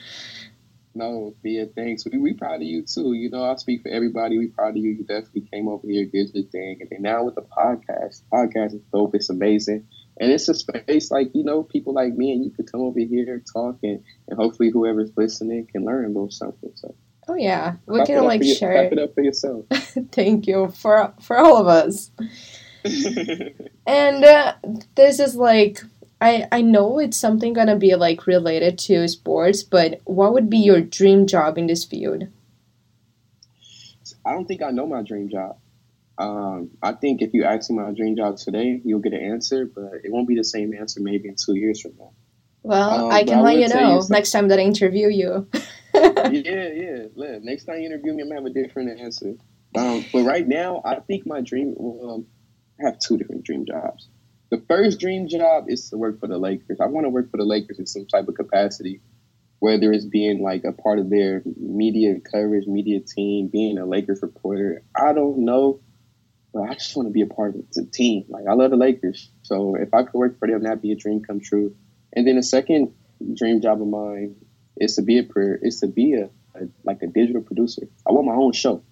No, 0.97 1.35
Thea, 1.43 1.65
thanks. 1.75 2.05
We 2.05 2.17
we 2.17 2.33
proud 2.33 2.55
of 2.55 2.61
you 2.61 2.83
too. 2.83 3.11
You 3.11 3.29
know, 3.29 3.43
I 3.43 3.55
speak 3.57 3.81
for 3.81 3.89
everybody. 3.89 4.37
We 4.37 4.47
proud 4.47 4.69
of 4.69 4.77
you. 4.77 4.91
You 4.91 5.03
definitely 5.03 5.41
came 5.51 5.67
over 5.67 5.85
here, 5.85 6.05
did 6.05 6.33
your 6.33 6.45
thing, 6.45 6.77
and 6.79 6.89
then 6.89 7.01
now 7.01 7.25
with 7.25 7.35
the 7.35 7.41
podcast, 7.41 8.21
podcast 8.31 8.75
is 8.75 8.81
dope. 8.93 9.13
It's 9.13 9.29
amazing, 9.29 9.85
and 10.21 10.31
it's 10.31 10.47
a 10.47 10.53
space 10.53 11.11
like 11.11 11.31
you 11.33 11.43
know 11.43 11.63
people 11.63 11.93
like 11.93 12.13
me 12.13 12.31
and 12.31 12.45
you 12.45 12.51
could 12.51 12.71
come 12.71 12.79
over 12.79 12.99
here, 13.01 13.43
talk, 13.51 13.77
and, 13.83 14.01
and 14.29 14.39
hopefully 14.39 14.69
whoever's 14.69 15.11
listening 15.17 15.67
can 15.67 15.83
learn 15.83 16.05
a 16.05 16.07
little 16.07 16.31
something. 16.31 16.71
So 16.75 16.95
Oh 17.27 17.35
yeah, 17.35 17.75
we 17.87 18.05
can 18.05 18.23
like 18.23 18.43
share. 18.43 18.83
it 18.85 18.99
up 18.99 19.13
for 19.15 19.21
yourself. 19.21 19.65
Thank 20.11 20.47
you 20.47 20.69
for 20.69 21.13
for 21.21 21.37
all 21.37 21.57
of 21.57 21.67
us. 21.67 22.11
and 23.87 24.23
uh, 24.23 24.53
this 24.95 25.19
is 25.19 25.35
like 25.35 25.81
I 26.21 26.47
I 26.51 26.61
know 26.61 26.99
it's 26.99 27.17
something 27.17 27.53
gonna 27.53 27.77
be 27.77 27.95
like 27.95 28.27
related 28.27 28.77
to 28.79 29.07
sports, 29.07 29.63
but 29.63 30.01
what 30.05 30.33
would 30.33 30.49
be 30.49 30.59
your 30.59 30.81
dream 30.81 31.25
job 31.25 31.57
in 31.57 31.67
this 31.67 31.83
field? 31.83 32.27
I 34.23 34.31
don't 34.31 34.45
think 34.45 34.61
I 34.61 34.71
know 34.71 34.87
my 34.87 35.01
dream 35.01 35.29
job. 35.29 35.57
Um, 36.17 36.71
I 36.81 36.93
think 36.93 37.21
if 37.21 37.33
you 37.33 37.43
ask 37.43 37.69
me 37.69 37.77
my 37.77 37.91
dream 37.91 38.15
job 38.15 38.37
today, 38.37 38.81
you'll 38.83 38.99
get 38.99 39.13
an 39.13 39.21
answer, 39.21 39.65
but 39.65 40.01
it 40.03 40.11
won't 40.11 40.27
be 40.27 40.35
the 40.35 40.43
same 40.43 40.73
answer 40.73 41.01
maybe 41.01 41.27
in 41.27 41.35
two 41.35 41.55
years 41.55 41.81
from 41.81 41.93
now. 41.99 42.11
Well, 42.63 43.05
um, 43.05 43.11
I 43.11 43.23
can 43.23 43.43
let 43.43 43.57
you 43.57 43.67
know 43.67 43.99
you 43.99 44.07
next 44.09 44.31
time 44.31 44.47
that 44.47 44.59
I 44.59 44.63
interview 44.63 45.07
you. 45.09 45.47
yeah, 46.31 46.69
yeah. 46.69 47.05
Look, 47.15 47.43
next 47.43 47.65
time 47.65 47.79
you 47.79 47.87
interview 47.87 48.13
me, 48.13 48.23
I'm 48.23 48.29
gonna 48.29 48.41
have 48.41 48.45
a 48.45 48.49
different 48.49 48.99
answer. 48.99 49.35
Um, 49.75 50.05
but 50.11 50.23
right 50.23 50.47
now, 50.47 50.81
I 50.85 50.99
think 50.99 51.25
my 51.25 51.41
dream. 51.41 51.75
Um, 51.79 52.25
I 52.79 52.85
have 52.85 52.99
two 52.99 53.17
different 53.17 53.43
dream 53.43 53.65
jobs. 53.65 54.09
The 54.49 54.61
first 54.67 54.99
dream 54.99 55.27
job 55.27 55.65
is 55.69 55.89
to 55.89 55.97
work 55.97 56.19
for 56.19 56.27
the 56.27 56.37
Lakers. 56.37 56.79
I 56.79 56.87
want 56.87 57.05
to 57.05 57.09
work 57.09 57.31
for 57.31 57.37
the 57.37 57.45
Lakers 57.45 57.79
in 57.79 57.85
some 57.85 58.05
type 58.05 58.27
of 58.27 58.35
capacity, 58.35 59.01
whether 59.59 59.91
it's 59.91 60.05
being 60.05 60.43
like 60.43 60.63
a 60.65 60.71
part 60.71 60.99
of 60.99 61.09
their 61.09 61.41
media 61.57 62.15
coverage, 62.19 62.67
media 62.67 62.99
team, 62.99 63.47
being 63.47 63.77
a 63.77 63.85
Lakers 63.85 64.21
reporter. 64.21 64.83
I 64.95 65.13
don't 65.13 65.39
know, 65.39 65.79
but 66.53 66.63
I 66.63 66.73
just 66.73 66.95
want 66.95 67.07
to 67.07 67.13
be 67.13 67.21
a 67.21 67.27
part 67.27 67.55
of 67.55 67.63
the 67.71 67.85
team. 67.85 68.25
Like 68.29 68.45
I 68.47 68.53
love 68.53 68.71
the 68.71 68.77
Lakers, 68.77 69.29
so 69.41 69.75
if 69.75 69.93
I 69.93 70.03
could 70.03 70.13
work 70.13 70.37
for 70.37 70.47
them, 70.47 70.63
that'd 70.63 70.81
be 70.81 70.91
a 70.91 70.95
dream 70.95 71.23
come 71.23 71.39
true. 71.39 71.75
And 72.13 72.27
then 72.27 72.35
the 72.35 72.43
second 72.43 72.93
dream 73.33 73.61
job 73.61 73.81
of 73.81 73.87
mine 73.87 74.35
is 74.77 74.95
to 74.95 75.01
be 75.01 75.19
a 75.19 75.25
is 75.61 75.79
to 75.81 75.87
be 75.87 76.13
a, 76.13 76.25
a, 76.55 76.67
like 76.83 77.01
a 77.01 77.07
digital 77.07 77.41
producer. 77.41 77.87
I 78.07 78.11
want 78.11 78.27
my 78.27 78.33
own 78.33 78.53
show. 78.53 78.83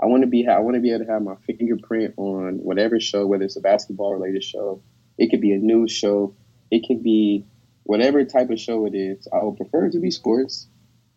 I 0.00 0.06
want 0.06 0.22
to 0.22 0.26
be 0.26 0.46
I 0.46 0.60
want 0.60 0.74
to 0.74 0.80
be 0.80 0.92
able 0.92 1.04
to 1.04 1.12
have 1.12 1.22
my 1.22 1.36
fingerprint 1.46 2.14
on 2.16 2.58
whatever 2.58 3.00
show, 3.00 3.26
whether 3.26 3.44
it's 3.44 3.56
a 3.56 3.60
basketball 3.60 4.14
related 4.14 4.44
show, 4.44 4.82
it 5.18 5.30
could 5.30 5.40
be 5.40 5.52
a 5.52 5.58
news 5.58 5.92
show, 5.92 6.34
it 6.70 6.86
could 6.86 7.02
be 7.02 7.44
whatever 7.84 8.24
type 8.24 8.50
of 8.50 8.60
show 8.60 8.86
it 8.86 8.94
is. 8.94 9.28
I 9.32 9.42
would 9.42 9.56
prefer 9.56 9.86
it 9.86 9.92
to 9.92 10.00
be 10.00 10.10
sports, 10.10 10.68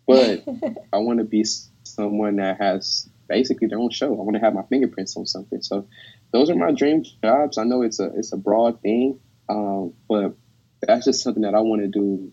but 0.05 0.43
I 0.93 0.97
want 0.97 1.19
to 1.19 1.25
be 1.25 1.45
someone 1.83 2.37
that 2.37 2.59
has 2.59 3.09
basically 3.27 3.67
their 3.67 3.79
own 3.79 3.89
show. 3.89 4.07
I 4.07 4.23
want 4.23 4.35
to 4.35 4.41
have 4.41 4.53
my 4.53 4.63
fingerprints 4.63 5.15
on 5.15 5.25
something. 5.25 5.61
So 5.61 5.87
those 6.31 6.49
are 6.49 6.55
my 6.55 6.71
dream 6.71 7.03
jobs. 7.23 7.57
I 7.57 7.63
know 7.63 7.83
it's 7.83 7.99
a 7.99 8.11
it's 8.15 8.33
a 8.33 8.37
broad 8.37 8.81
thing, 8.81 9.19
um, 9.47 9.93
but 10.09 10.35
that's 10.81 11.05
just 11.05 11.23
something 11.23 11.43
that 11.43 11.55
I 11.55 11.59
want 11.59 11.81
to 11.81 11.87
do 11.87 12.31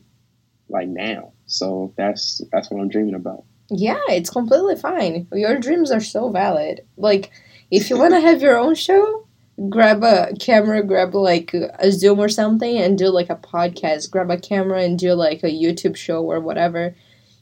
like 0.68 0.88
now. 0.88 1.32
So 1.50 1.92
that's 1.96 2.40
that's 2.52 2.70
what 2.70 2.80
I'm 2.80 2.88
dreaming 2.88 3.14
about. 3.14 3.44
Yeah, 3.70 4.00
it's 4.08 4.30
completely 4.30 4.76
fine. 4.76 5.26
Your 5.32 5.58
dreams 5.58 5.90
are 5.90 6.00
so 6.00 6.30
valid. 6.30 6.82
Like 6.96 7.30
if 7.70 7.90
you 7.90 7.98
want 7.98 8.14
to 8.14 8.20
have 8.20 8.40
your 8.40 8.56
own 8.56 8.74
show, 8.74 9.26
grab 9.68 10.02
a 10.02 10.32
camera, 10.38 10.82
grab 10.82 11.14
like 11.14 11.52
a 11.52 11.90
Zoom 11.90 12.20
or 12.20 12.28
something 12.28 12.78
and 12.78 12.96
do 12.96 13.08
like 13.08 13.30
a 13.30 13.36
podcast. 13.36 14.10
Grab 14.10 14.30
a 14.30 14.38
camera 14.38 14.82
and 14.82 14.98
do 14.98 15.12
like 15.14 15.42
a 15.42 15.50
YouTube 15.50 15.96
show 15.96 16.22
or 16.22 16.40
whatever. 16.40 16.94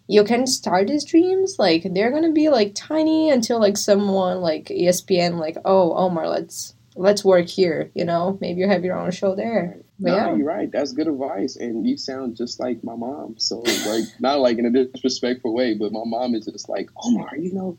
You 0.07 0.25
can 0.25 0.47
start 0.47 0.89
these 0.89 1.05
dreams 1.05 1.57
like 1.59 1.87
they're 1.93 2.11
to 2.11 2.33
be 2.33 2.49
like 2.49 2.75
tiny 2.75 3.29
until 3.29 3.61
like 3.61 3.77
someone 3.77 4.41
like 4.41 4.69
ESPN 4.69 5.39
like, 5.39 5.59
"Oh, 5.67 5.93
Omar, 5.95 6.29
let's 6.29 6.75
let's 6.97 7.25
work 7.25 7.47
here, 7.47 7.91
you 7.95 8.07
know? 8.07 8.39
Maybe 8.41 8.61
you 8.61 8.69
have 8.69 8.85
your 8.85 8.99
own 8.99 9.11
show 9.11 9.35
there." 9.35 9.81
No, 10.01 10.15
yeah. 10.15 10.35
you're 10.35 10.47
right. 10.47 10.71
That's 10.71 10.93
good 10.93 11.09
advice, 11.09 11.57
and 11.57 11.87
you 11.87 11.97
sound 11.97 12.37
just 12.37 12.61
like 12.61 12.85
my 12.85 12.95
mom. 12.95 13.35
So, 13.39 13.59
like, 13.87 14.05
not 14.21 14.39
like 14.39 14.59
in 14.59 14.67
a 14.67 14.71
disrespectful 14.71 15.53
way, 15.53 15.75
but 15.75 15.93
my 15.93 16.05
mom 16.05 16.35
is 16.35 16.47
just 16.47 16.69
like, 16.69 16.89
Omar, 17.03 17.37
you 17.37 17.53
know, 17.53 17.79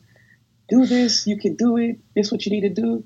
do 0.67 0.85
this. 0.85 1.25
You 1.25 1.37
can 1.37 1.55
do 1.55 1.77
it. 1.77 1.99
This 2.15 2.31
what 2.31 2.45
you 2.45 2.51
need 2.51 2.67
to 2.67 2.81
do. 2.81 3.05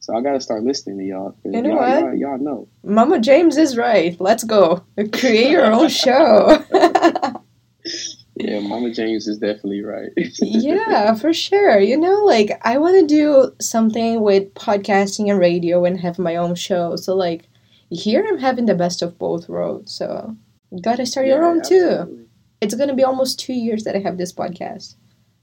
So 0.00 0.16
I 0.16 0.22
gotta 0.22 0.40
start 0.40 0.62
listening 0.62 0.98
to 0.98 1.04
y'all. 1.04 1.36
You 1.44 1.62
know 1.62 1.70
y'all, 1.70 1.78
what? 1.78 2.00
Y'all, 2.00 2.14
y'all, 2.14 2.38
know. 2.38 2.68
Mama 2.82 3.18
James 3.18 3.56
is 3.58 3.76
right. 3.76 4.18
Let's 4.18 4.44
go. 4.44 4.84
Create 5.12 5.50
your 5.50 5.66
own 5.66 5.88
show. 5.90 6.64
yeah, 8.36 8.60
Mama 8.60 8.92
James 8.92 9.26
is 9.28 9.38
definitely 9.38 9.82
right. 9.82 10.10
yeah, 10.16 11.14
for 11.20 11.34
sure. 11.34 11.78
You 11.78 11.98
know, 11.98 12.24
like 12.24 12.58
I 12.62 12.78
want 12.78 12.98
to 13.00 13.06
do 13.06 13.52
something 13.60 14.22
with 14.22 14.54
podcasting 14.54 15.30
and 15.30 15.38
radio 15.38 15.84
and 15.84 16.00
have 16.00 16.18
my 16.18 16.36
own 16.36 16.54
show. 16.54 16.96
So 16.96 17.14
like 17.14 17.49
here 17.90 18.24
I'm 18.26 18.38
having 18.38 18.66
the 18.66 18.74
best 18.74 19.02
of 19.02 19.18
both 19.18 19.48
worlds. 19.48 19.92
So 19.92 20.36
you 20.70 20.80
gotta 20.80 21.04
start 21.04 21.26
yeah, 21.26 21.34
your 21.34 21.44
own 21.44 21.58
absolutely. 21.58 22.16
too. 22.16 22.28
It's 22.60 22.74
gonna 22.74 22.94
be 22.94 23.04
almost 23.04 23.38
two 23.38 23.52
years 23.52 23.84
that 23.84 23.96
I 23.96 23.98
have 24.00 24.16
this 24.16 24.32
podcast. 24.32 24.94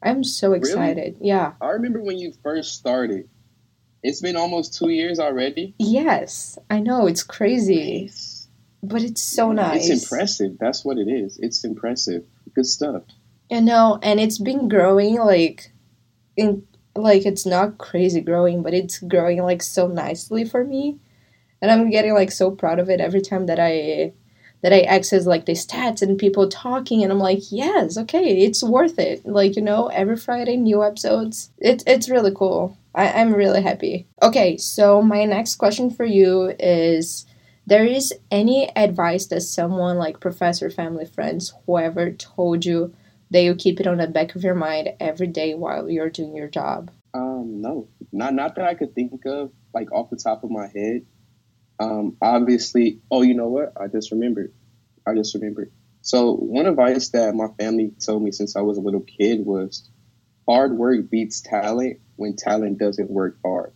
I'm 0.01 0.23
so 0.23 0.53
excited. 0.53 1.15
Really? 1.15 1.29
Yeah. 1.29 1.53
I 1.59 1.69
remember 1.69 2.01
when 2.01 2.17
you 2.17 2.33
first 2.43 2.75
started. 2.75 3.27
It's 4.03 4.21
been 4.21 4.35
almost 4.37 4.77
two 4.77 4.89
years 4.89 5.19
already. 5.19 5.73
Yes, 5.79 6.57
I 6.69 6.79
know 6.79 7.07
it's 7.07 7.23
crazy, 7.23 8.01
nice. 8.03 8.47
but 8.83 9.01
it's 9.01 9.21
so 9.21 9.51
nice. 9.51 9.89
It's 9.89 10.03
impressive. 10.03 10.57
That's 10.59 10.85
what 10.85 10.97
it 10.97 11.09
is. 11.09 11.37
It's 11.39 11.63
impressive. 11.63 12.23
Good 12.53 12.67
stuff. 12.67 13.03
You 13.49 13.61
know, 13.61 13.99
and 14.03 14.19
it's 14.19 14.37
been 14.37 14.69
growing 14.69 15.15
like, 15.15 15.71
in 16.37 16.65
like 16.95 17.25
it's 17.25 17.45
not 17.45 17.79
crazy 17.79 18.21
growing, 18.21 18.61
but 18.61 18.73
it's 18.73 18.99
growing 18.99 19.41
like 19.41 19.63
so 19.63 19.87
nicely 19.87 20.45
for 20.45 20.63
me 20.63 20.99
and 21.61 21.71
i'm 21.71 21.89
getting 21.89 22.13
like 22.13 22.31
so 22.31 22.51
proud 22.51 22.79
of 22.79 22.89
it 22.89 22.99
every 22.99 23.21
time 23.21 23.45
that 23.45 23.59
i 23.59 24.11
that 24.63 24.73
i 24.73 24.81
access 24.81 25.25
like 25.25 25.45
the 25.45 25.53
stats 25.53 26.01
and 26.01 26.17
people 26.17 26.49
talking 26.49 27.03
and 27.03 27.11
i'm 27.11 27.19
like 27.19 27.39
yes 27.51 27.97
okay 27.97 28.39
it's 28.39 28.63
worth 28.63 28.97
it. 28.99 29.25
Like 29.25 29.55
you 29.55 29.61
know 29.61 29.87
every 29.87 30.17
friday 30.17 30.57
new 30.57 30.83
episodes. 30.83 31.51
It, 31.59 31.83
it's 31.85 32.09
really 32.09 32.31
cool. 32.33 32.77
I, 32.95 33.11
i'm 33.11 33.33
really 33.33 33.61
happy. 33.61 34.07
Okay 34.21 34.57
so 34.57 35.01
my 35.01 35.25
next 35.25 35.55
question 35.55 35.89
for 35.89 36.05
you 36.05 36.55
is 36.59 37.25
there 37.67 37.83
is 37.83 38.13
any 38.31 38.73
advice 38.77 39.25
that 39.25 39.41
someone 39.41 39.97
like 39.97 40.21
professor, 40.21 40.69
family, 40.69 41.05
friends, 41.05 41.53
whoever 41.65 42.11
told 42.11 42.63
you 42.63 42.93
that 43.29 43.41
you 43.41 43.55
keep 43.55 43.81
it 43.81 43.87
on 43.87 43.97
the 43.97 44.07
back 44.07 44.35
of 44.35 44.43
your 44.43 44.55
mind 44.55 44.93
every 45.01 45.27
day 45.27 45.53
while 45.53 45.89
you're 45.89 46.09
doing 46.09 46.33
your 46.33 46.47
job? 46.47 46.89
Um, 47.13 47.59
no, 47.61 47.89
not 48.13 48.33
not 48.33 48.55
that 48.55 48.63
I 48.63 48.73
could 48.73 48.95
think 48.95 49.25
of, 49.25 49.51
like 49.73 49.91
off 49.91 50.09
the 50.09 50.15
top 50.15 50.45
of 50.45 50.49
my 50.49 50.67
head. 50.67 51.05
Um, 51.79 52.17
obviously, 52.21 53.01
oh, 53.11 53.21
you 53.21 53.35
know 53.35 53.47
what? 53.47 53.73
I 53.79 53.87
just 53.87 54.11
remembered. 54.11 54.53
I 55.05 55.13
just 55.13 55.35
remembered. 55.35 55.71
So 56.01 56.33
one 56.33 56.65
advice 56.67 57.09
that 57.09 57.35
my 57.35 57.47
family 57.59 57.91
told 58.03 58.23
me 58.23 58.31
since 58.31 58.55
I 58.55 58.61
was 58.61 58.77
a 58.77 58.81
little 58.81 59.01
kid 59.01 59.45
was, 59.45 59.89
hard 60.47 60.77
work 60.77 61.09
beats 61.09 61.41
talent 61.41 61.99
when 62.15 62.35
talent 62.35 62.79
doesn't 62.79 63.11
work 63.11 63.37
hard. 63.43 63.73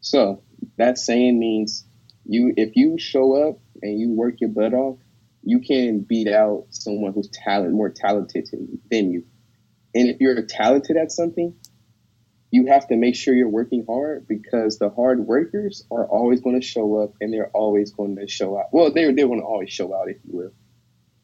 So 0.00 0.42
that 0.76 0.98
saying 0.98 1.38
means 1.38 1.84
you 2.26 2.52
if 2.56 2.76
you 2.76 2.98
show 2.98 3.48
up 3.48 3.58
and 3.82 3.98
you 3.98 4.10
work 4.10 4.40
your 4.40 4.50
butt 4.50 4.74
off, 4.74 4.98
you 5.42 5.60
can 5.60 6.00
beat 6.00 6.28
out 6.28 6.66
someone 6.70 7.12
who's 7.12 7.28
talent 7.28 7.72
more 7.72 7.90
talented 7.90 8.48
than 8.90 9.10
you. 9.10 9.24
And 9.94 10.08
if 10.08 10.20
you're 10.20 10.40
talented 10.42 10.96
at 10.96 11.12
something, 11.12 11.54
you 12.54 12.66
have 12.66 12.86
to 12.86 12.94
make 12.94 13.16
sure 13.16 13.34
you're 13.34 13.48
working 13.48 13.84
hard 13.84 14.28
because 14.28 14.78
the 14.78 14.88
hard 14.88 15.18
workers 15.18 15.84
are 15.90 16.06
always 16.06 16.40
going 16.40 16.54
to 16.54 16.64
show 16.64 17.02
up 17.02 17.12
and 17.20 17.32
they're 17.32 17.50
always 17.50 17.90
going 17.90 18.14
to 18.14 18.28
show 18.28 18.56
out. 18.56 18.66
Well, 18.70 18.92
they're 18.92 19.12
they're 19.12 19.26
going 19.26 19.40
to 19.40 19.46
always 19.46 19.72
show 19.72 19.92
out, 19.92 20.08
if 20.08 20.18
you 20.24 20.38
will. 20.38 20.52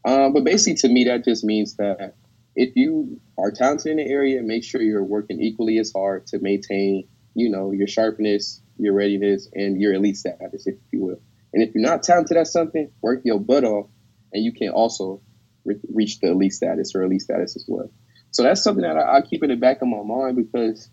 Um, 0.04 0.32
but 0.32 0.42
basically, 0.42 0.74
to 0.78 0.88
me, 0.88 1.04
that 1.04 1.24
just 1.24 1.44
means 1.44 1.76
that 1.76 2.16
if 2.56 2.74
you 2.74 3.20
are 3.38 3.52
talented 3.52 3.92
in 3.92 3.98
the 3.98 4.08
area, 4.10 4.42
make 4.42 4.64
sure 4.64 4.82
you're 4.82 5.04
working 5.04 5.40
equally 5.40 5.78
as 5.78 5.92
hard 5.92 6.26
to 6.28 6.40
maintain, 6.40 7.06
you 7.34 7.48
know, 7.48 7.70
your 7.70 7.86
sharpness, 7.86 8.60
your 8.76 8.94
readiness, 8.94 9.48
and 9.54 9.80
your 9.80 9.94
elite 9.94 10.16
status, 10.16 10.66
if 10.66 10.74
you 10.90 11.00
will. 11.00 11.22
And 11.52 11.62
if 11.62 11.72
you're 11.76 11.88
not 11.88 12.02
talented 12.02 12.38
at 12.38 12.48
something, 12.48 12.90
work 13.02 13.20
your 13.24 13.38
butt 13.38 13.62
off, 13.62 13.86
and 14.32 14.42
you 14.42 14.52
can 14.52 14.70
also 14.70 15.22
re- 15.64 15.78
reach 15.94 16.18
the 16.18 16.32
elite 16.32 16.54
status 16.54 16.92
or 16.92 17.04
elite 17.04 17.22
status 17.22 17.54
as 17.54 17.66
well. 17.68 17.88
So 18.32 18.42
that's 18.42 18.64
something 18.64 18.82
that 18.82 18.96
I, 18.96 19.18
I 19.18 19.20
keep 19.20 19.44
in 19.44 19.50
the 19.50 19.56
back 19.56 19.80
of 19.80 19.86
my 19.86 20.02
mind 20.02 20.34
because 20.34 20.90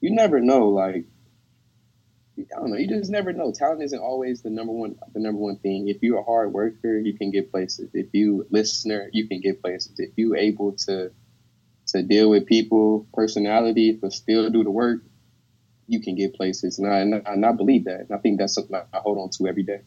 you 0.00 0.10
never 0.10 0.40
know. 0.40 0.68
Like, 0.68 1.04
I 2.38 2.58
don't 2.58 2.70
know. 2.70 2.76
You 2.76 2.88
just 2.88 3.10
never 3.10 3.32
know. 3.32 3.52
Talent 3.52 3.82
isn't 3.82 3.98
always 3.98 4.42
the 4.42 4.50
number 4.50 4.72
one. 4.72 4.96
The 5.12 5.20
number 5.20 5.40
one 5.40 5.58
thing. 5.58 5.88
If 5.88 6.02
you're 6.02 6.20
a 6.20 6.24
hard 6.24 6.52
worker, 6.52 6.98
you 6.98 7.16
can 7.16 7.30
get 7.30 7.50
places. 7.50 7.90
If 7.94 8.08
you 8.12 8.46
listener, 8.50 9.10
you 9.12 9.26
can 9.28 9.40
get 9.40 9.60
places. 9.60 9.98
If 9.98 10.10
you 10.16 10.36
able 10.36 10.72
to 10.86 11.10
to 11.88 12.02
deal 12.02 12.30
with 12.30 12.46
people, 12.46 13.06
personality, 13.14 13.92
but 13.92 14.12
still 14.12 14.50
do 14.50 14.62
the 14.62 14.70
work, 14.70 15.00
you 15.86 16.02
can 16.02 16.14
get 16.14 16.34
places. 16.34 16.78
And 16.78 16.86
I, 16.86 16.98
and 16.98 17.46
I, 17.46 17.52
believe 17.52 17.86
that. 17.86 18.00
And 18.00 18.12
I 18.12 18.18
think 18.18 18.38
that's 18.38 18.54
something 18.54 18.76
I 18.76 18.98
hold 18.98 19.18
on 19.18 19.30
to 19.38 19.48
every 19.48 19.62
day. 19.62 19.80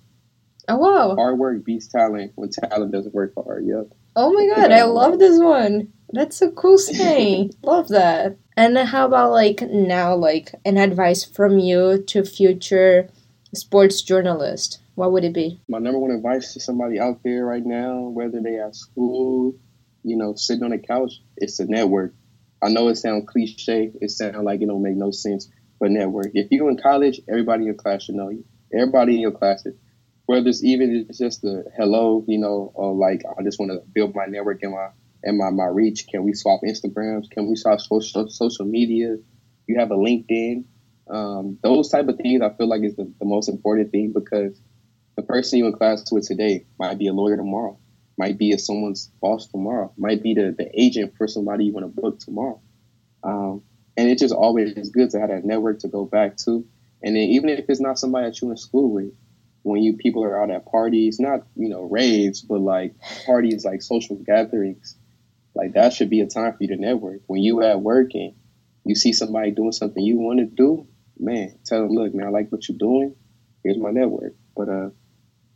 Oh 0.67 0.78
wow! 0.78 1.15
Hard 1.15 1.39
work 1.39 1.65
beats 1.65 1.88
talent 1.88 2.34
when 2.36 2.50
talent 2.50 2.91
doesn't 2.91 3.13
work 3.13 3.34
hard. 3.36 3.65
Yep. 3.65 3.88
Oh 4.15 4.32
my 4.32 4.47
god, 4.56 4.71
I 4.71 4.84
love 4.84 5.17
this 5.17 5.39
one. 5.39 5.91
That's 6.13 6.41
a 6.41 6.52
cool 6.52 6.78
saying. 6.78 7.52
love 7.63 7.89
that. 7.89 8.38
And 8.58 8.78
how 8.78 9.06
about 9.06 9.32
like 9.32 9.62
now, 9.62 10.15
like 10.15 10.54
an 10.65 10.78
advice 10.78 11.24
from 11.24 11.60
you 11.60 12.04
to 12.08 12.24
future 12.24 13.10
sports 13.54 14.02
journalist? 14.02 14.80
What 14.95 15.13
would 15.13 15.24
it 15.24 15.34
be? 15.34 15.62
My 15.67 15.80
number 15.80 16.00
one 16.00 16.12
advice 16.12 16.54
to 16.54 16.60
somebody 16.60 17.00
out 17.00 17.21
there 17.24 17.45
right 17.45 17.65
now, 17.65 18.10
whether 18.10 18.41
they 18.41 18.60
at 18.60 18.76
school, 18.76 19.56
you 20.04 20.17
know, 20.17 20.36
sitting 20.36 20.63
on 20.63 20.71
the 20.71 20.78
couch, 20.78 21.13
it's 21.38 21.60
a 21.60 21.65
network. 21.65 22.13
I 22.62 22.69
know 22.69 22.89
it 22.89 22.95
sounds 22.95 23.28
cliche. 23.28 23.91
It 24.02 24.12
sounds 24.12 24.38
like 24.43 24.62
it 24.62 24.67
don't 24.67 24.84
make 24.84 24.95
no 24.95 25.12
sense, 25.12 25.50
but 25.80 25.91
network. 25.91 26.32
If 26.34 26.47
you're 26.52 26.69
in 26.69 26.78
college, 26.78 27.21
everybody 27.28 27.62
in 27.62 27.67
your 27.67 27.76
class 27.76 28.04
should 28.04 28.15
know 28.15 28.30
you. 28.30 28.45
Everybody 28.74 29.15
in 29.15 29.21
your 29.21 29.32
class, 29.32 29.65
whether 30.26 30.47
it's 30.47 30.63
even 30.63 31.08
it's 31.10 31.17
just 31.17 31.43
a 31.43 31.63
hello, 31.76 32.24
you 32.28 32.38
know, 32.38 32.71
or 32.76 32.93
like 32.93 33.24
I 33.38 33.41
just 33.43 33.60
want 33.60 33.71
to 33.71 33.82
build 33.93 34.13
my 34.13 34.26
network 34.26 34.62
and 34.62 34.74
my 34.74 34.89
and 35.23 35.38
my, 35.38 35.49
my 35.49 35.65
reach. 35.65 36.07
Can 36.07 36.23
we 36.23 36.34
swap 36.34 36.62
Instagrams? 36.65 37.29
Can 37.29 37.49
we 37.49 37.55
swap 37.55 37.79
social 37.79 38.29
social 38.29 38.65
media? 38.65 39.17
You 39.67 39.79
have 39.79 39.91
a 39.91 39.95
LinkedIn. 39.95 40.65
Um, 41.10 41.57
those 41.62 41.89
type 41.89 42.07
of 42.07 42.17
things 42.17 42.41
I 42.41 42.49
feel 42.49 42.67
like 42.67 42.84
is 42.84 42.95
the, 42.95 43.12
the 43.19 43.25
most 43.25 43.49
important 43.49 43.91
thing 43.91 44.13
because 44.13 44.60
the 45.15 45.23
person 45.23 45.60
you 45.60 45.67
in 45.67 45.73
class 45.73 46.12
with 46.12 46.27
today 46.27 46.65
might 46.79 46.97
be 46.97 47.07
a 47.07 47.13
lawyer 47.13 47.36
tomorrow, 47.36 47.77
might 48.17 48.38
be 48.38 48.55
someone's 48.57 49.12
boss 49.21 49.47
tomorrow, 49.47 49.91
might 49.97 50.23
be 50.23 50.34
the, 50.34 50.55
the 50.57 50.69
agent 50.79 51.13
for 51.17 51.27
somebody 51.27 51.65
you 51.65 51.73
want 51.73 51.86
to 51.86 52.01
book 52.01 52.19
tomorrow. 52.19 52.62
Um, 53.23 53.62
and 53.97 54.10
it's 54.10 54.21
just 54.21 54.34
always 54.34 54.71
is 54.71 54.89
good 54.89 55.10
to 55.12 55.19
have 55.19 55.29
that 55.29 55.45
network 55.45 55.79
to 55.79 55.88
go 55.88 56.05
back 56.05 56.38
to. 56.38 56.65
And 57.03 57.15
then 57.15 57.23
even 57.23 57.49
if 57.49 57.65
it's 57.67 57.81
not 57.81 57.99
somebody 57.99 58.27
that 58.27 58.41
you're 58.41 58.51
in 58.51 58.57
school 58.57 58.91
with, 58.91 59.13
when 59.63 59.84
you 59.84 59.97
people 59.97 60.23
are 60.23 60.41
out 60.41 60.49
at 60.49 60.65
parties, 60.65 61.19
not 61.19 61.41
you 61.55 61.69
know 61.69 61.81
raves, 61.81 62.41
but 62.41 62.62
like 62.62 62.93
parties 63.25 63.63
like 63.63 63.81
social 63.81 64.15
gatherings, 64.15 64.95
like 65.54 65.74
that 65.74 65.94
should 65.94 66.10
be 66.10 66.22
a 66.22 66.28
time 66.28 66.54
for 66.54 66.58
you 66.62 66.70
to 66.70 66.78
network. 66.78 67.22
When 67.28 67.42
you 67.42 67.62
at 67.64 67.82
work 67.82 68.12
and 68.14 68.34
you 68.86 68.96
see 68.96 69.14
somebody 69.14 69.52
doing 69.52 69.72
something 69.72 70.04
you 70.04 70.20
want 70.20 70.40
to 70.40 70.46
do, 70.46 70.88
man, 71.20 71.58
tell 71.66 71.82
them, 71.82 71.92
look, 71.92 72.14
man, 72.14 72.28
I 72.28 72.30
like 72.30 72.52
what 72.52 72.68
you're 72.68 72.78
doing. 72.78 73.16
Here's 73.64 73.78
my 73.78 73.92
network. 73.92 74.34
But 74.56 74.70
uh, 74.70 74.90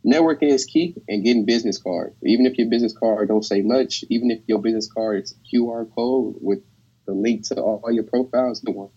networking 0.06 0.50
is 0.50 0.64
key 0.64 0.96
and 1.08 1.24
getting 1.24 1.46
business 1.46 1.78
cards. 1.78 2.14
Even 2.24 2.46
if 2.46 2.58
your 2.58 2.68
business 2.68 2.96
card 2.96 3.28
don't 3.28 3.44
say 3.44 3.62
much, 3.62 4.04
even 4.10 4.30
if 4.30 4.40
your 4.46 4.60
business 4.60 4.90
card 4.92 5.22
is 5.22 5.34
QR 5.52 5.88
code 5.94 6.36
with 6.40 6.60
the 7.06 7.12
link 7.12 7.46
to 7.48 7.60
all, 7.60 7.82
your 7.90 8.04
profiles, 8.04 8.60
the 8.60 8.70
one. 8.72 8.90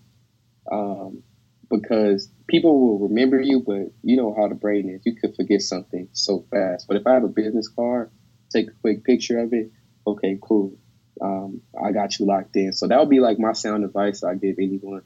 Um, 0.72 1.24
because 1.70 2.30
people 2.48 2.80
will 2.80 3.08
remember 3.08 3.40
you, 3.40 3.62
but 3.66 3.94
you 4.02 4.18
know 4.18 4.36
how 4.36 4.48
the 4.48 4.56
brain 4.56 4.90
is. 4.90 5.02
You 5.06 5.16
could 5.16 5.36
forget 5.36 5.62
something 5.62 6.10
so 6.14 6.46
fast. 6.52 6.88
But 6.88 6.98
if 6.98 7.08
I 7.08 7.14
have 7.14 7.24
a 7.24 7.28
business 7.28 7.68
card, 7.70 8.12
take 8.52 8.68
a 8.70 8.74
quick 8.82 9.04
picture 9.04 9.40
of 9.40 9.54
it, 9.54 9.72
okay, 10.06 10.38
cool. 10.42 10.76
Um, 11.22 11.62
I 11.82 11.92
got 11.92 12.18
you 12.20 12.26
locked 12.26 12.56
in. 12.56 12.74
So 12.74 12.88
that 12.88 13.00
would 13.00 13.10
be 13.10 13.20
like 13.20 13.40
my 13.40 13.54
sound 13.54 13.84
advice 13.84 14.24
I 14.24 14.36
give 14.36 14.56
anyone. 14.60 15.04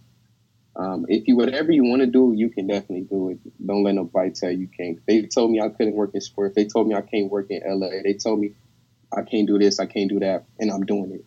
Um, 0.76 1.06
if 1.08 1.28
you 1.28 1.36
whatever 1.36 1.72
you 1.72 1.84
want 1.84 2.02
to 2.02 2.08
do, 2.08 2.34
you 2.36 2.50
can 2.50 2.68
definitely 2.68 3.02
do 3.02 3.30
it. 3.30 3.40
Don't 3.66 3.84
let 3.84 3.96
nobody 3.96 4.32
tell 4.32 4.52
you 4.52 4.68
can't. 4.68 5.00
They 5.06 5.24
told 5.24 5.52
me 5.52 5.62
I 5.62 5.70
couldn't 5.70 5.94
work 5.94 6.12
in 6.14 6.22
sports. 6.22 6.56
They 6.56 6.66
told 6.66 6.88
me 6.88 6.96
I 6.96 7.02
can't 7.02 7.32
work 7.32 7.48
in 7.50 7.62
LA. 7.66 8.02
They 8.04 8.14
told 8.14 8.40
me 8.40 8.54
I 9.16 9.22
can't 9.22 9.48
do 9.48 9.60
this, 9.60 9.80
I 9.80 9.86
can't 9.86 10.10
do 10.10 10.20
that, 10.20 10.46
and 10.60 10.72
I'm 10.72 10.86
doing 10.86 11.12
it. 11.12 11.26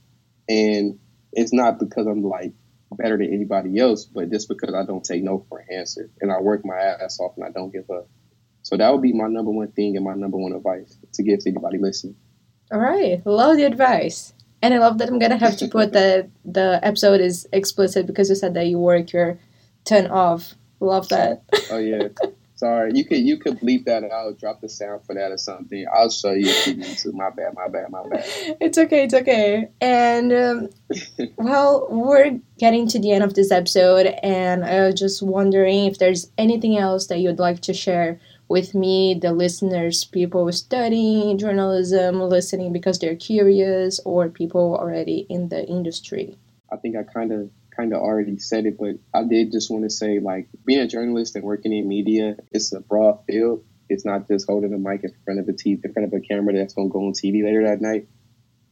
And 0.52 0.98
it's 1.32 1.52
not 1.52 1.78
because 1.78 2.06
I'm 2.06 2.22
like 2.22 2.52
better 2.92 3.16
than 3.16 3.32
anybody 3.32 3.78
else, 3.78 4.04
but 4.04 4.30
just 4.30 4.48
because 4.48 4.74
I 4.74 4.84
don't 4.84 5.04
take 5.04 5.22
no 5.22 5.44
for 5.48 5.58
an 5.58 5.66
answer 5.78 6.08
and 6.20 6.32
I 6.32 6.40
work 6.40 6.64
my 6.64 6.76
ass 6.76 7.18
off 7.20 7.32
and 7.36 7.44
I 7.44 7.50
don't 7.50 7.72
give 7.72 7.90
up. 7.90 8.08
So 8.62 8.76
that 8.76 8.92
would 8.92 9.02
be 9.02 9.12
my 9.12 9.28
number 9.28 9.50
one 9.50 9.70
thing 9.72 9.96
and 9.96 10.04
my 10.04 10.14
number 10.14 10.38
one 10.38 10.52
advice 10.52 10.96
to 11.14 11.22
give 11.22 11.40
to 11.40 11.50
anybody 11.50 11.78
listening. 11.78 12.16
All 12.72 12.80
right, 12.80 13.24
love 13.24 13.56
the 13.56 13.64
advice, 13.64 14.32
and 14.66 14.74
I 14.74 14.78
love 14.78 14.98
that 14.98 15.08
I'm 15.08 15.20
gonna 15.20 15.38
have 15.38 15.56
to 15.58 15.68
put 15.68 15.92
that 15.92 16.28
the 16.44 16.80
episode 16.82 17.20
is 17.20 17.46
explicit 17.52 18.06
because 18.06 18.28
you 18.28 18.34
said 18.34 18.54
that 18.54 18.66
you 18.66 18.78
work 18.78 19.12
your 19.12 19.38
turn 19.84 20.08
off. 20.08 20.54
Love 20.80 21.08
that. 21.10 21.42
Oh 21.70 21.78
yeah. 21.78 22.08
Sorry, 22.56 22.90
you 22.94 23.04
could 23.04 23.18
you 23.18 23.36
could 23.36 23.60
bleep 23.60 23.84
that 23.84 24.02
out, 24.10 24.40
drop 24.40 24.60
the 24.60 24.68
sound 24.68 25.04
for 25.04 25.14
that 25.14 25.30
or 25.30 25.38
something. 25.38 25.86
I'll 25.94 26.10
show 26.10 26.32
you 26.32 26.48
if 26.48 26.66
you 26.66 26.74
need 26.74 26.98
to. 26.98 27.12
My 27.12 27.30
bad, 27.30 27.54
my 27.54 27.68
bad, 27.68 27.90
my 27.90 28.02
bad. 28.08 28.24
It's 28.60 28.78
okay, 28.78 29.04
it's 29.04 29.14
okay. 29.14 29.68
And 29.80 30.32
um, 30.32 30.70
well, 31.36 31.86
we're 31.88 32.40
getting 32.58 32.88
to 32.88 32.98
the 32.98 33.12
end 33.12 33.22
of 33.22 33.34
this 33.34 33.52
episode, 33.52 34.06
and 34.22 34.64
I 34.64 34.86
was 34.86 34.98
just 34.98 35.22
wondering 35.22 35.84
if 35.84 35.98
there's 35.98 36.30
anything 36.38 36.76
else 36.76 37.06
that 37.06 37.20
you'd 37.20 37.38
like 37.38 37.60
to 37.62 37.74
share 37.74 38.18
with 38.48 38.74
me, 38.74 39.18
the 39.20 39.32
listeners, 39.32 40.04
people 40.04 40.50
studying 40.52 41.38
journalism, 41.38 42.20
listening 42.20 42.72
because 42.72 42.98
they're 42.98 43.16
curious, 43.16 44.00
or 44.04 44.28
people 44.28 44.76
already 44.76 45.26
in 45.28 45.48
the 45.48 45.66
industry. 45.66 46.38
I 46.70 46.76
think 46.76 46.96
I 46.96 47.02
kind 47.02 47.32
of 47.32 47.50
kind 47.76 47.92
of 47.92 48.00
already 48.00 48.38
said 48.38 48.66
it, 48.66 48.78
but 48.78 48.96
I 49.12 49.24
did 49.24 49.52
just 49.52 49.70
want 49.70 49.84
to 49.84 49.90
say 49.90 50.18
like 50.18 50.48
being 50.64 50.80
a 50.80 50.88
journalist 50.88 51.36
and 51.36 51.44
working 51.44 51.72
in 51.72 51.86
media, 51.86 52.36
it's 52.50 52.72
a 52.72 52.80
broad 52.80 53.24
field. 53.26 53.64
It's 53.88 54.04
not 54.04 54.26
just 54.26 54.46
holding 54.46 54.72
a 54.72 54.78
mic 54.78 55.04
in 55.04 55.12
front 55.24 55.40
of 55.40 55.48
a 55.48 55.52
TV, 55.52 55.84
in 55.84 55.92
front 55.92 56.12
of 56.12 56.18
a 56.18 56.20
camera 56.20 56.54
that's 56.54 56.74
going 56.74 56.88
to 56.88 56.92
go 56.92 57.06
on 57.06 57.12
TV 57.12 57.44
later 57.44 57.64
that 57.66 57.80
night. 57.80 58.08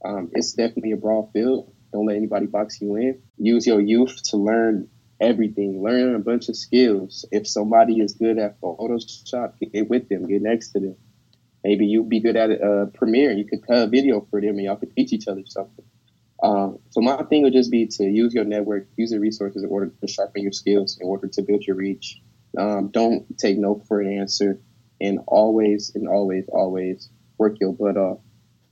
Um, 0.05 0.31
it's 0.33 0.55
definitely 0.55 0.93
a 0.93 0.97
broad 0.97 1.33
field. 1.33 1.73
Don't 1.93 2.07
let 2.07 2.17
anybody 2.17 2.47
box 2.47 2.81
you 2.81 2.97
in. 2.97 3.23
Use 3.39 3.67
your 3.67 3.81
youth 3.81 4.21
to 4.31 4.37
learn 4.37 4.89
everything. 5.20 5.83
Learn 5.83 6.14
a 6.14 6.18
bunch 6.18 6.48
of 6.48 6.57
skills. 6.57 7.24
If 7.31 7.46
somebody 7.46 8.00
is 8.00 8.14
good 8.14 8.38
at 8.38 8.61
Photoshop, 8.61 9.55
get 9.72 9.88
with 9.88 10.09
them. 10.09 10.27
Get 10.27 10.42
next 10.42 10.70
to 10.72 10.81
them. 10.81 10.96
Maybe 11.62 11.87
you 11.87 12.05
be 12.05 12.20
good 12.20 12.37
at 12.37 12.50
uh, 12.62 12.87
Premiere. 12.87 13.33
You 13.33 13.46
could 13.46 13.66
cut 13.66 13.85
a 13.85 13.87
video 13.87 14.27
for 14.31 14.40
them, 14.40 14.50
and 14.50 14.64
y'all 14.64 14.77
could 14.77 14.94
teach 14.94 15.12
each 15.12 15.29
other 15.29 15.42
something. 15.46 15.85
Um, 16.42 16.79
so 16.90 17.00
my 17.00 17.22
thing 17.24 17.42
would 17.42 17.55
just 17.55 17.70
be 17.70 17.87
to 17.87 18.05
use 18.05 18.35
your 18.35 18.44
network, 18.44 18.88
use 18.96 19.11
the 19.11 19.18
resources 19.18 19.62
in 19.62 19.70
order 19.70 19.90
to 20.00 20.07
sharpen 20.07 20.42
your 20.42 20.53
skills, 20.53 20.98
in 21.00 21.07
order 21.09 21.27
to 21.29 21.42
build 21.42 21.64
your 21.66 21.77
reach. 21.77 22.20
Um, 22.59 22.88
don't 22.88 23.38
take 23.38 23.57
no 23.57 23.83
for 23.88 24.00
an 24.00 24.18
answer, 24.18 24.61
and 25.00 25.20
always 25.27 25.92
and 25.94 26.07
always 26.07 26.44
always 26.53 27.09
work 27.38 27.57
your 27.61 27.72
butt 27.72 27.96
off 27.96 28.18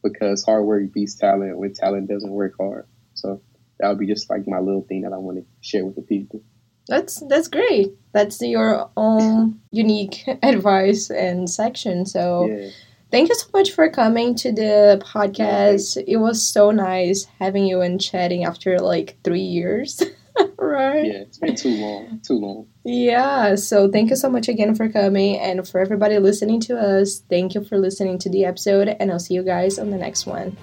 because 0.02 0.44
hard 0.44 0.64
work 0.64 0.92
beats 0.92 1.14
talent 1.14 1.56
when 1.56 1.72
talent 1.72 2.08
doesn't 2.08 2.30
work 2.30 2.54
hard. 2.58 2.86
So 3.14 3.40
that 3.82 3.88
would 3.88 3.98
be 3.98 4.06
just 4.06 4.30
like 4.30 4.46
my 4.48 4.60
little 4.60 4.82
thing 4.88 5.02
that 5.02 5.12
I 5.12 5.18
want 5.18 5.36
to 5.38 5.44
share 5.60 5.84
with 5.84 5.96
the 5.96 6.02
people. 6.02 6.40
That's 6.88 7.22
that's 7.28 7.48
great. 7.48 7.88
That's 8.12 8.40
your 8.40 8.88
own 8.96 9.60
unique 9.72 10.24
advice 10.42 11.10
and 11.10 11.50
section. 11.50 12.06
So 12.06 12.48
Yeah. 12.48 12.70
thank 13.10 13.28
you 13.28 13.34
so 13.34 13.48
much 13.52 13.72
for 13.72 13.90
coming 13.90 14.34
to 14.36 14.52
the 14.52 15.02
podcast. 15.04 16.02
It 16.06 16.16
was 16.18 16.42
so 16.42 16.70
nice 16.70 17.26
having 17.40 17.66
you 17.66 17.80
and 17.82 18.00
chatting 18.00 18.44
after 18.44 18.78
like 18.78 19.18
three 19.24 19.40
years. 19.42 20.00
right? 20.58 21.04
Yeah, 21.04 21.20
it's 21.26 21.38
been 21.38 21.56
too 21.56 21.76
long. 21.76 22.20
Too 22.26 22.34
long. 22.38 22.66
Yeah, 22.84 23.54
so 23.56 23.90
thank 23.90 24.10
you 24.10 24.16
so 24.16 24.30
much 24.30 24.48
again 24.48 24.74
for 24.74 24.88
coming 24.88 25.38
and 25.38 25.66
for 25.68 25.78
everybody 25.80 26.18
listening 26.18 26.60
to 26.62 26.78
us. 26.78 27.22
Thank 27.28 27.54
you 27.54 27.62
for 27.64 27.78
listening 27.78 28.18
to 28.20 28.30
the 28.30 28.44
episode, 28.44 28.88
and 28.88 29.10
I'll 29.10 29.18
see 29.20 29.34
you 29.34 29.42
guys 29.44 29.78
on 29.78 29.90
the 29.90 29.98
next 29.98 30.24
one. 30.26 30.56